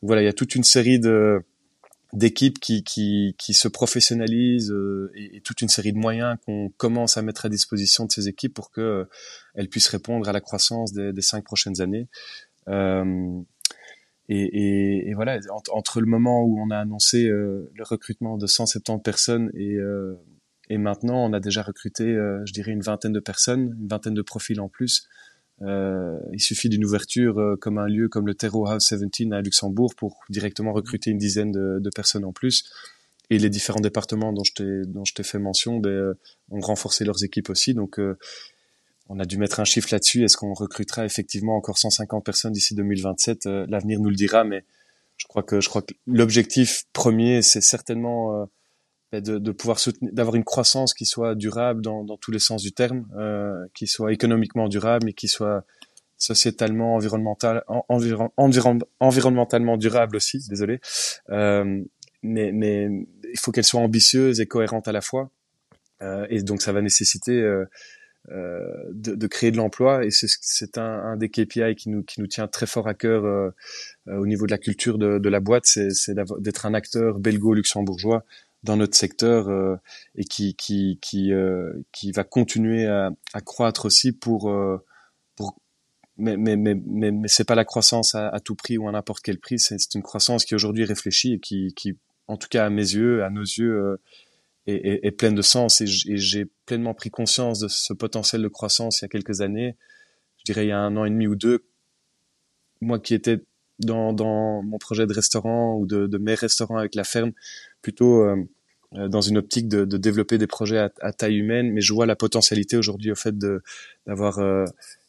voilà, 0.00 0.22
il 0.22 0.26
y 0.26 0.28
a 0.28 0.32
toute 0.32 0.54
une 0.54 0.62
série 0.62 1.00
d'équipes 2.12 2.60
qui, 2.60 2.84
qui, 2.84 3.54
se 3.54 3.66
professionnalisent 3.66 4.72
et, 5.16 5.40
toute 5.40 5.60
une 5.60 5.68
série 5.68 5.92
de 5.92 5.98
moyens 5.98 6.36
qu'on 6.46 6.70
commence 6.76 7.16
à 7.16 7.22
mettre 7.22 7.46
à 7.46 7.48
disposition 7.48 8.04
de 8.04 8.12
ces 8.12 8.28
équipes 8.28 8.54
pour 8.54 8.70
que 8.70 9.08
elles 9.56 9.68
puissent 9.68 9.88
répondre 9.88 10.28
à 10.28 10.32
la 10.32 10.40
croissance 10.40 10.92
des, 10.92 11.22
cinq 11.22 11.42
prochaines 11.42 11.80
années. 11.80 12.06
Euh, 12.68 13.42
et, 14.28 15.14
voilà, 15.14 15.38
entre 15.72 16.00
le 16.00 16.06
moment 16.06 16.42
où 16.42 16.60
on 16.60 16.70
a 16.70 16.78
annoncé 16.78 17.26
euh, 17.26 17.70
le 17.74 17.82
recrutement 17.82 18.36
de 18.36 18.46
170 18.46 19.02
personnes 19.02 19.50
et, 19.54 19.74
euh, 19.76 20.14
et 20.68 20.78
maintenant, 20.78 21.24
on 21.24 21.32
a 21.32 21.40
déjà 21.40 21.62
recruté, 21.62 22.04
je 22.04 22.52
dirais, 22.52 22.72
une 22.72 22.82
vingtaine 22.82 23.12
de 23.12 23.20
personnes, 23.20 23.76
une 23.80 23.88
vingtaine 23.88 24.14
de 24.14 24.22
profils 24.22 24.60
en 24.60 24.68
plus. 24.68 25.08
Euh, 25.62 26.18
il 26.32 26.40
suffit 26.40 26.68
d'une 26.68 26.84
ouverture 26.84 27.56
comme 27.60 27.78
un 27.78 27.88
lieu 27.88 28.08
comme 28.08 28.26
le 28.26 28.34
Terreau 28.34 28.68
House 28.68 28.92
17 28.92 29.32
à 29.32 29.40
Luxembourg 29.40 29.94
pour 29.96 30.20
directement 30.28 30.72
recruter 30.72 31.10
une 31.10 31.18
dizaine 31.18 31.50
de, 31.50 31.78
de 31.80 31.90
personnes 31.90 32.24
en 32.24 32.32
plus. 32.32 32.70
Et 33.30 33.38
les 33.38 33.50
différents 33.50 33.80
départements 33.80 34.32
dont 34.32 34.44
je 34.44 35.12
t'ai 35.14 35.22
fait 35.22 35.38
mention, 35.38 35.78
ben, 35.78 36.14
ont 36.50 36.60
renforcé 36.60 37.04
leurs 37.04 37.24
équipes 37.24 37.50
aussi. 37.50 37.74
Donc 37.74 37.98
on 39.08 39.18
a 39.18 39.24
dû 39.24 39.38
mettre 39.38 39.60
un 39.60 39.64
chiffre 39.64 39.88
là-dessus. 39.90 40.24
Est-ce 40.24 40.36
qu'on 40.36 40.52
recrutera 40.52 41.04
effectivement 41.04 41.56
encore 41.56 41.78
150 41.78 42.24
personnes 42.24 42.52
d'ici 42.52 42.74
2027 42.74 43.46
euh, 43.46 43.66
L'avenir 43.68 44.00
nous 44.00 44.10
le 44.10 44.16
dira, 44.16 44.44
mais 44.44 44.64
je 45.16 45.26
crois 45.26 45.42
que 45.42 45.60
je 45.60 45.68
crois 45.68 45.82
que 45.82 45.94
l'objectif 46.06 46.84
premier, 46.92 47.42
c'est 47.42 47.60
certainement 47.60 48.42
euh, 48.42 48.44
de, 49.12 49.38
de, 49.38 49.52
pouvoir 49.52 49.78
soutenir, 49.78 50.12
d'avoir 50.12 50.36
une 50.36 50.44
croissance 50.44 50.94
qui 50.94 51.06
soit 51.06 51.34
durable 51.34 51.80
dans, 51.80 52.04
dans 52.04 52.16
tous 52.16 52.30
les 52.30 52.38
sens 52.38 52.62
du 52.62 52.72
terme, 52.72 53.06
euh, 53.16 53.66
qui 53.74 53.86
soit 53.86 54.12
économiquement 54.12 54.68
durable, 54.68 55.06
mais 55.06 55.12
qui 55.12 55.28
soit 55.28 55.64
sociétalement, 56.16 56.94
environnemental, 56.94 57.64
environ, 57.88 58.30
environ, 58.36 58.78
environnementalement 59.00 59.76
durable 59.76 60.16
aussi. 60.16 60.40
Désolé, 60.48 60.80
euh, 61.30 61.82
mais, 62.22 62.52
mais 62.52 62.88
il 63.32 63.38
faut 63.38 63.52
qu'elle 63.52 63.64
soit 63.64 63.80
ambitieuse 63.80 64.40
et 64.40 64.46
cohérente 64.46 64.88
à 64.88 64.92
la 64.92 65.00
fois. 65.00 65.30
Euh, 66.02 66.26
et 66.30 66.42
donc 66.42 66.62
ça 66.62 66.72
va 66.72 66.82
nécessiter 66.82 67.42
euh, 68.30 68.84
de, 68.92 69.14
de, 69.14 69.26
créer 69.26 69.50
de 69.50 69.56
l'emploi 69.56 70.04
et 70.04 70.10
c'est 70.10 70.76
un, 70.76 70.82
un, 70.82 71.16
des 71.16 71.30
KPI 71.30 71.74
qui 71.76 71.88
nous, 71.88 72.02
qui 72.02 72.20
nous 72.20 72.26
tient 72.26 72.46
très 72.46 72.66
fort 72.66 72.86
à 72.86 72.92
cœur 72.92 73.24
euh, 73.24 73.48
euh, 74.08 74.18
au 74.18 74.26
niveau 74.26 74.44
de 74.44 74.50
la 74.50 74.58
culture 74.58 74.98
de, 74.98 75.18
de 75.18 75.28
la 75.30 75.40
boîte, 75.40 75.64
c'est 75.64 76.14
d'être 76.40 76.66
un 76.66 76.74
acteur 76.74 77.20
belgo-luxembourgeois 77.20 78.24
dans 78.64 78.76
notre 78.76 78.96
secteur 78.96 79.48
euh, 79.48 79.76
et 80.14 80.24
qui 80.24 80.54
qui 80.56 80.98
qui, 81.00 81.32
euh, 81.32 81.72
qui 81.92 82.12
va 82.12 82.24
continuer 82.24 82.86
à, 82.86 83.10
à, 83.32 83.40
croître 83.40 83.86
aussi 83.86 84.12
pour 84.12 84.52
pour 85.36 85.56
mais 86.16 86.36
mais 86.36 86.56
mais 86.56 86.74
mais, 86.74 87.12
mais 87.12 87.28
c'est 87.28 87.44
pas 87.44 87.54
la 87.54 87.64
croissance 87.64 88.14
à, 88.14 88.28
à, 88.28 88.40
tout 88.40 88.56
prix 88.56 88.78
ou 88.78 88.88
à 88.88 88.92
n'importe 88.92 89.22
quel 89.22 89.38
prix 89.38 89.58
c'est 89.58 89.94
une 89.94 90.02
croissance 90.02 90.44
qui 90.44 90.54
aujourd'hui 90.54 90.84
réfléchit 90.84 91.34
et 91.34 91.40
qui 91.40 91.72
qui 91.74 91.96
en 92.26 92.36
tout 92.36 92.48
cas 92.48 92.66
à 92.66 92.70
mes 92.70 92.82
yeux 92.82 93.22
à 93.24 93.30
nos 93.30 93.42
yeux 93.42 93.98
est, 94.66 95.06
est, 95.06 95.10
pleine 95.12 95.34
de 95.34 95.42
sens 95.42 95.80
et 95.80 95.86
j'ai 95.86 96.44
pleinement 96.66 96.94
pris 96.94 97.10
conscience 97.10 97.58
de 97.60 97.68
ce 97.68 97.92
potentiel 97.94 98.42
de 98.42 98.48
croissance 98.48 99.00
il 99.00 99.04
y 99.04 99.06
a 99.06 99.08
quelques 99.08 99.40
années. 99.40 99.76
Je 100.38 100.44
dirais 100.44 100.66
il 100.66 100.68
y 100.68 100.72
a 100.72 100.78
un 100.78 100.96
an 100.96 101.04
et 101.04 101.10
demi 101.10 101.26
ou 101.26 101.36
deux, 101.36 101.64
moi 102.80 102.98
qui 102.98 103.14
étais 103.14 103.40
dans, 103.78 104.12
dans 104.12 104.62
mon 104.62 104.78
projet 104.78 105.06
de 105.06 105.12
restaurant 105.12 105.76
ou 105.76 105.86
de, 105.86 106.06
de 106.06 106.18
mes 106.18 106.34
restaurants 106.34 106.78
avec 106.78 106.94
la 106.94 107.04
ferme, 107.04 107.32
plutôt 107.82 108.22
euh, 108.22 108.36
euh, 108.94 109.08
dans 109.08 109.20
une 109.20 109.36
optique 109.36 109.68
de, 109.68 109.84
de, 109.84 109.96
développer 109.96 110.38
des 110.38 110.46
projets 110.46 110.78
à, 110.78 110.90
à, 111.00 111.12
taille 111.12 111.36
humaine, 111.36 111.70
mais 111.72 111.80
je 111.80 111.92
vois 111.92 112.06
la 112.06 112.16
potentialité 112.16 112.76
aujourd'hui 112.76 113.12
au 113.12 113.14
fait 113.14 113.36
d'avoir 114.06 114.38
euh, 114.38 114.64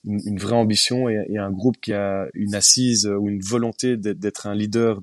une, 0.06 0.38
vraie 0.38 0.56
ambition 0.56 1.08
et, 1.08 1.26
et, 1.30 1.38
un 1.38 1.52
groupe 1.52 1.78
qui 1.82 1.94
a 1.94 2.28
une 2.34 2.56
assise 2.56 3.06
ou 3.06 3.30
une 3.30 3.42
volonté 3.42 3.96
d'être 3.96 4.48
un 4.48 4.56
leader 4.56 5.02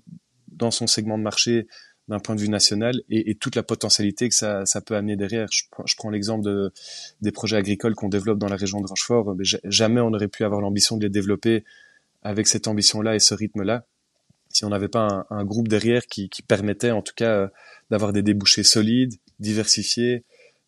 dans 0.48 0.70
son 0.70 0.86
segment 0.86 1.16
de 1.16 1.22
marché 1.22 1.66
d'un 2.08 2.20
point 2.20 2.34
de 2.34 2.40
vue 2.40 2.48
national 2.48 3.02
et, 3.08 3.30
et, 3.30 3.34
toute 3.34 3.56
la 3.56 3.62
potentialité 3.62 4.28
que 4.28 4.34
ça, 4.34 4.64
ça 4.64 4.80
peut 4.80 4.94
amener 4.94 5.16
derrière. 5.16 5.48
Je, 5.50 5.64
je 5.86 5.96
prends 5.96 6.10
l'exemple 6.10 6.44
de, 6.44 6.70
des 7.20 7.32
projets 7.32 7.56
agricoles 7.56 7.94
qu'on 7.94 8.08
développe 8.08 8.38
dans 8.38 8.48
la 8.48 8.56
région 8.56 8.80
de 8.80 8.86
Rochefort. 8.86 9.34
Mais 9.36 9.44
jamais 9.64 10.00
on 10.00 10.10
n'aurait 10.10 10.28
pu 10.28 10.44
avoir 10.44 10.60
l'ambition 10.60 10.96
de 10.96 11.02
les 11.02 11.10
développer 11.10 11.64
avec 12.22 12.46
cette 12.46 12.68
ambition-là 12.68 13.14
et 13.14 13.20
ce 13.20 13.34
rythme-là 13.34 13.86
si 14.56 14.64
on 14.64 14.70
n'avait 14.70 14.88
pas 14.88 15.26
un, 15.28 15.44
groupe 15.44 15.68
derrière 15.68 16.06
qui, 16.06 16.30
permettait 16.48 16.90
en 16.90 17.02
tout 17.02 17.12
cas 17.14 17.30
euh, 17.30 17.48
d'avoir 17.90 18.14
des 18.14 18.22
débouchés 18.22 18.62
solides, 18.62 19.12
diversifiés 19.38 20.24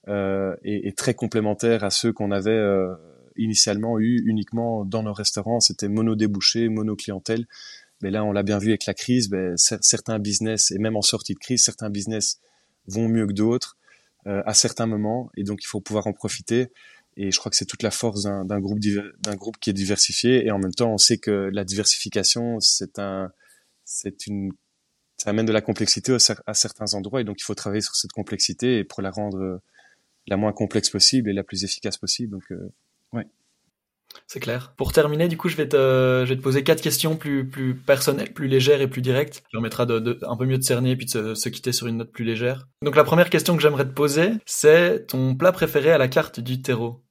euh, 0.09 0.55
et, 0.63 0.93
très 0.93 1.15
complémentaires 1.15 1.85
à 1.85 1.89
ceux 1.89 2.13
qu'on 2.13 2.31
avait 2.31 2.51
euh, 2.51 2.95
initialement 3.37 3.99
eu 3.99 4.23
uniquement 4.27 4.85
dans 4.85 5.03
nos 5.03 5.15
restaurants. 5.15 5.61
C'était 5.61 5.89
mono-débouché, 5.89 6.69
mono-clientèle. 6.69 7.47
Mais 8.03 8.11
là, 8.11 8.25
on 8.25 8.33
l'a 8.33 8.43
bien 8.43 8.59
vu 8.59 8.69
avec 8.69 8.85
la 8.85 8.93
crise, 8.93 9.31
ben, 9.31 9.57
certains 9.57 10.19
business, 10.19 10.71
et 10.71 10.79
même 10.79 10.95
en 10.95 11.03
sortie 11.03 11.33
de 11.33 11.39
crise, 11.39 11.65
certains 11.65 11.89
business 11.89 12.41
vont 12.87 13.09
mieux 13.09 13.27
que 13.27 13.33
d'autres 13.33 13.77
à 14.27 14.53
certains 14.53 14.85
moments, 14.85 15.31
et 15.39 15.43
donc 15.43 15.65
il 15.65 15.67
faut 15.67 15.81
pouvoir 15.81 16.07
en 16.07 16.13
profiter. 16.13 16.71
Et 17.17 17.31
je 17.31 17.39
crois 17.39 17.49
que 17.49 17.57
c'est 17.57 17.65
toute 17.65 17.83
la 17.83 17.91
force 17.91 18.25
d'un 18.25 18.61
groupe, 18.61 18.79
d'un 18.79 19.35
groupe 19.35 19.57
qui 19.59 19.71
est 19.71 19.73
diversifié. 19.73 20.45
Et 20.45 20.51
en 20.51 20.59
même 20.59 20.75
temps, 20.75 20.93
on 20.93 20.99
sait 20.99 21.17
que 21.17 21.49
la 21.51 21.65
diversification, 21.65 22.61
c'est 22.61 22.99
un, 22.99 23.33
c'est 23.89 24.27
une, 24.27 24.53
ça 25.17 25.31
amène 25.31 25.47
de 25.47 25.53
la 25.53 25.63
complexité 25.63 26.15
à 26.47 26.55
certains 26.55 26.95
endroits. 26.95 27.23
Et 27.23 27.25
donc, 27.25 27.41
il 27.41 27.45
faut 27.45 27.55
travailler 27.55 27.81
sur 27.81 27.97
cette 27.97 28.13
complexité 28.13 28.79
et 28.79 28.85
pour 28.85 29.03
la 29.03 29.11
rendre 29.11 29.61
la 30.27 30.37
moins 30.37 30.53
complexe 30.53 30.91
possible 30.91 31.31
et 31.31 31.33
la 31.33 31.43
plus 31.43 31.65
efficace 31.65 31.97
possible. 31.97 32.33
Donc, 32.33 32.45
euh, 32.53 32.71
ouais. 33.15 33.27
C'est 34.27 34.41
clair. 34.41 34.75
Pour 34.77 34.93
terminer, 34.93 35.29
du 35.29 35.39
coup, 35.39 35.49
je 35.49 35.57
vais 35.57 35.69
te, 35.69 35.77
je 36.25 36.29
vais 36.29 36.37
te 36.37 36.43
poser 36.43 36.63
quatre 36.63 36.83
questions 36.83 37.17
plus, 37.17 37.49
plus 37.49 37.75
personnelles, 37.75 38.33
plus 38.33 38.47
légères 38.47 38.83
et 38.83 38.89
plus 38.89 39.01
directes, 39.01 39.41
qui 39.41 39.53
permettra 39.53 39.87
de, 39.87 39.99
de, 39.99 40.19
un 40.23 40.37
peu 40.37 40.45
mieux 40.45 40.59
de 40.59 40.63
cerner 40.63 40.91
et 40.91 40.97
puis 40.97 41.07
de 41.07 41.11
se, 41.11 41.35
se, 41.35 41.49
quitter 41.49 41.73
sur 41.73 41.87
une 41.87 41.97
note 41.97 42.13
plus 42.13 42.25
légère. 42.25 42.69
Donc 42.83 42.95
la 42.95 43.05
première 43.05 43.31
question 43.31 43.57
que 43.57 43.63
j'aimerais 43.63 43.87
te 43.87 43.93
poser, 43.93 44.33
c'est 44.45 45.07
ton 45.07 45.35
plat 45.35 45.53
préféré 45.53 45.93
à 45.93 45.99
la 45.99 46.09
carte 46.09 46.41
du 46.41 46.61
terreau? 46.61 47.03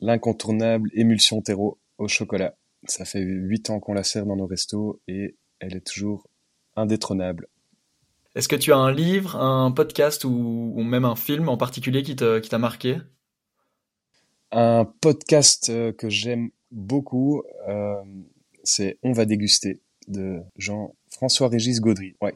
L'incontournable 0.00 0.90
émulsion 0.94 1.40
terreau 1.42 1.78
au 1.98 2.08
chocolat. 2.08 2.56
Ça 2.84 3.04
fait 3.04 3.20
huit 3.20 3.70
ans 3.70 3.80
qu'on 3.80 3.94
la 3.94 4.02
sert 4.02 4.26
dans 4.26 4.36
nos 4.36 4.46
restos 4.46 5.00
et 5.06 5.36
elle 5.60 5.76
est 5.76 5.86
toujours 5.86 6.28
indétrônable. 6.76 7.48
Est-ce 8.34 8.48
que 8.48 8.56
tu 8.56 8.72
as 8.72 8.78
un 8.78 8.90
livre, 8.90 9.36
un 9.36 9.70
podcast 9.72 10.24
ou, 10.24 10.72
ou 10.74 10.82
même 10.82 11.04
un 11.04 11.16
film 11.16 11.48
en 11.48 11.56
particulier 11.56 12.02
qui 12.02 12.16
t'a 12.16 12.40
qui 12.40 12.56
marqué? 12.56 12.96
Un 14.50 14.84
podcast 14.84 15.68
euh, 15.70 15.92
que 15.92 16.08
j'aime 16.08 16.50
beaucoup, 16.70 17.42
euh, 17.68 18.02
c'est 18.64 18.98
On 19.02 19.12
va 19.12 19.24
déguster 19.24 19.80
de 20.08 20.40
Jean-François-Régis 20.56 21.80
Gaudry. 21.80 22.16
Ouais. 22.20 22.34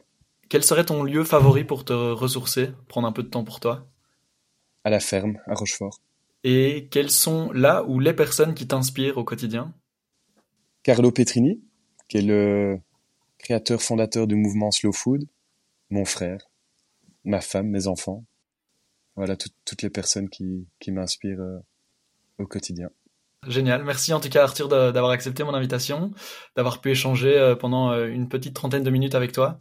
Quel 0.49 0.63
serait 0.63 0.85
ton 0.85 1.03
lieu 1.03 1.23
favori 1.23 1.63
pour 1.63 1.83
te 1.83 1.93
ressourcer, 1.93 2.69
prendre 2.87 3.07
un 3.07 3.11
peu 3.11 3.23
de 3.23 3.27
temps 3.27 3.43
pour 3.43 3.59
toi? 3.59 3.87
À 4.83 4.89
la 4.89 4.99
ferme, 4.99 5.39
à 5.45 5.55
Rochefort. 5.55 5.99
Et 6.43 6.87
quelles 6.91 7.11
sont 7.11 7.51
là 7.51 7.83
ou 7.83 7.99
les 7.99 8.13
personnes 8.13 8.53
qui 8.53 8.67
t'inspirent 8.67 9.17
au 9.17 9.23
quotidien? 9.23 9.73
Carlo 10.87 11.11
Petrini, 11.11 11.59
qui 12.07 12.15
est 12.15 12.21
le 12.21 12.79
créateur 13.39 13.81
fondateur 13.81 14.25
du 14.25 14.35
mouvement 14.35 14.71
Slow 14.71 14.93
Food, 14.93 15.27
mon 15.89 16.05
frère, 16.05 16.49
ma 17.25 17.41
femme, 17.41 17.67
mes 17.67 17.87
enfants. 17.87 18.23
Voilà 19.17 19.35
toutes 19.35 19.81
les 19.81 19.89
personnes 19.89 20.29
qui, 20.29 20.65
m'inspirent 20.87 21.41
euh, 21.41 21.59
au 22.37 22.47
quotidien. 22.47 22.89
Génial. 23.45 23.83
Merci 23.83 24.13
en 24.13 24.21
tout 24.21 24.29
cas 24.29 24.43
Arthur 24.43 24.69
d'avoir 24.69 25.11
accepté 25.11 25.43
mon 25.43 25.53
invitation, 25.53 26.11
d'avoir 26.55 26.79
pu 26.79 26.91
échanger 26.91 27.37
euh, 27.37 27.53
pendant 27.53 27.91
euh, 27.91 28.07
une 28.07 28.29
petite 28.29 28.53
trentaine 28.53 28.83
de 28.83 28.89
minutes 28.89 29.13
avec 29.13 29.33
toi. 29.33 29.59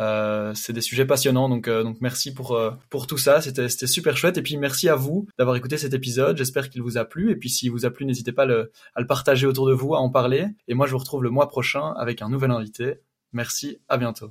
Euh, 0.00 0.52
c'est 0.54 0.72
des 0.72 0.80
sujets 0.80 1.06
passionnants, 1.06 1.48
donc, 1.48 1.68
euh, 1.68 1.84
donc 1.84 1.98
merci 2.00 2.34
pour, 2.34 2.52
euh, 2.52 2.72
pour 2.90 3.06
tout 3.06 3.18
ça. 3.18 3.40
C'était 3.40 3.68
super 3.68 4.16
chouette. 4.16 4.38
Et 4.38 4.42
puis 4.42 4.56
merci 4.56 4.88
à 4.88 4.96
vous 4.96 5.26
d'avoir 5.38 5.56
écouté 5.56 5.78
cet 5.78 5.94
épisode. 5.94 6.36
J'espère 6.36 6.70
qu'il 6.70 6.82
vous 6.82 6.98
a 6.98 7.04
plu. 7.04 7.30
Et 7.30 7.36
puis 7.36 7.48
s'il 7.48 7.70
vous 7.70 7.86
a 7.86 7.90
plu, 7.90 8.04
n'hésitez 8.04 8.32
pas 8.32 8.44
le, 8.44 8.72
à 8.94 9.00
le 9.00 9.06
partager 9.06 9.46
autour 9.46 9.68
de 9.68 9.74
vous, 9.74 9.94
à 9.94 10.00
en 10.00 10.10
parler. 10.10 10.46
Et 10.68 10.74
moi, 10.74 10.86
je 10.86 10.92
vous 10.92 10.98
retrouve 10.98 11.22
le 11.22 11.30
mois 11.30 11.48
prochain 11.48 11.92
avec 11.96 12.22
un 12.22 12.28
nouvel 12.28 12.50
invité. 12.50 12.94
Merci, 13.32 13.78
à 13.88 13.96
bientôt. 13.96 14.30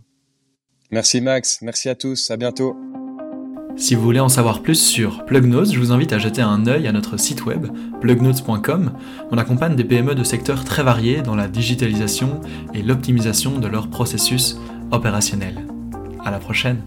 Merci 0.91 1.21
Max, 1.21 1.60
merci 1.62 1.89
à 1.89 1.95
tous, 1.95 2.30
à 2.30 2.38
bientôt. 2.38 2.78
Si 3.76 3.95
vous 3.95 4.04
voulez 4.04 4.19
en 4.19 4.30
savoir 4.30 4.62
plus 4.62 4.76
sur 4.76 5.26
Plugnotes, 5.26 5.71
je 5.71 5.80
vous 5.80 5.91
invite 5.91 6.13
à 6.13 6.19
jeter 6.19 6.43
un 6.43 6.67
œil 6.67 6.88
à 6.88 6.91
notre 6.91 7.17
site 7.17 7.43
web 7.45 7.65
plugnotes.com. 7.99 8.93
On 9.32 9.38
accompagne 9.39 9.76
des 9.76 9.84
PME 9.84 10.13
de 10.13 10.23
secteurs 10.23 10.63
très 10.63 10.84
variés 10.84 11.23
dans 11.23 11.36
la 11.36 11.47
digitalisation 11.47 12.39
et 12.76 12.84
l'optimisation 12.84 13.58
de 13.58 13.67
leurs 13.67 13.89
processus 13.89 14.58
opérationnels. 14.93 15.60
À 16.23 16.32
la 16.32 16.39
prochaine. 16.39 16.82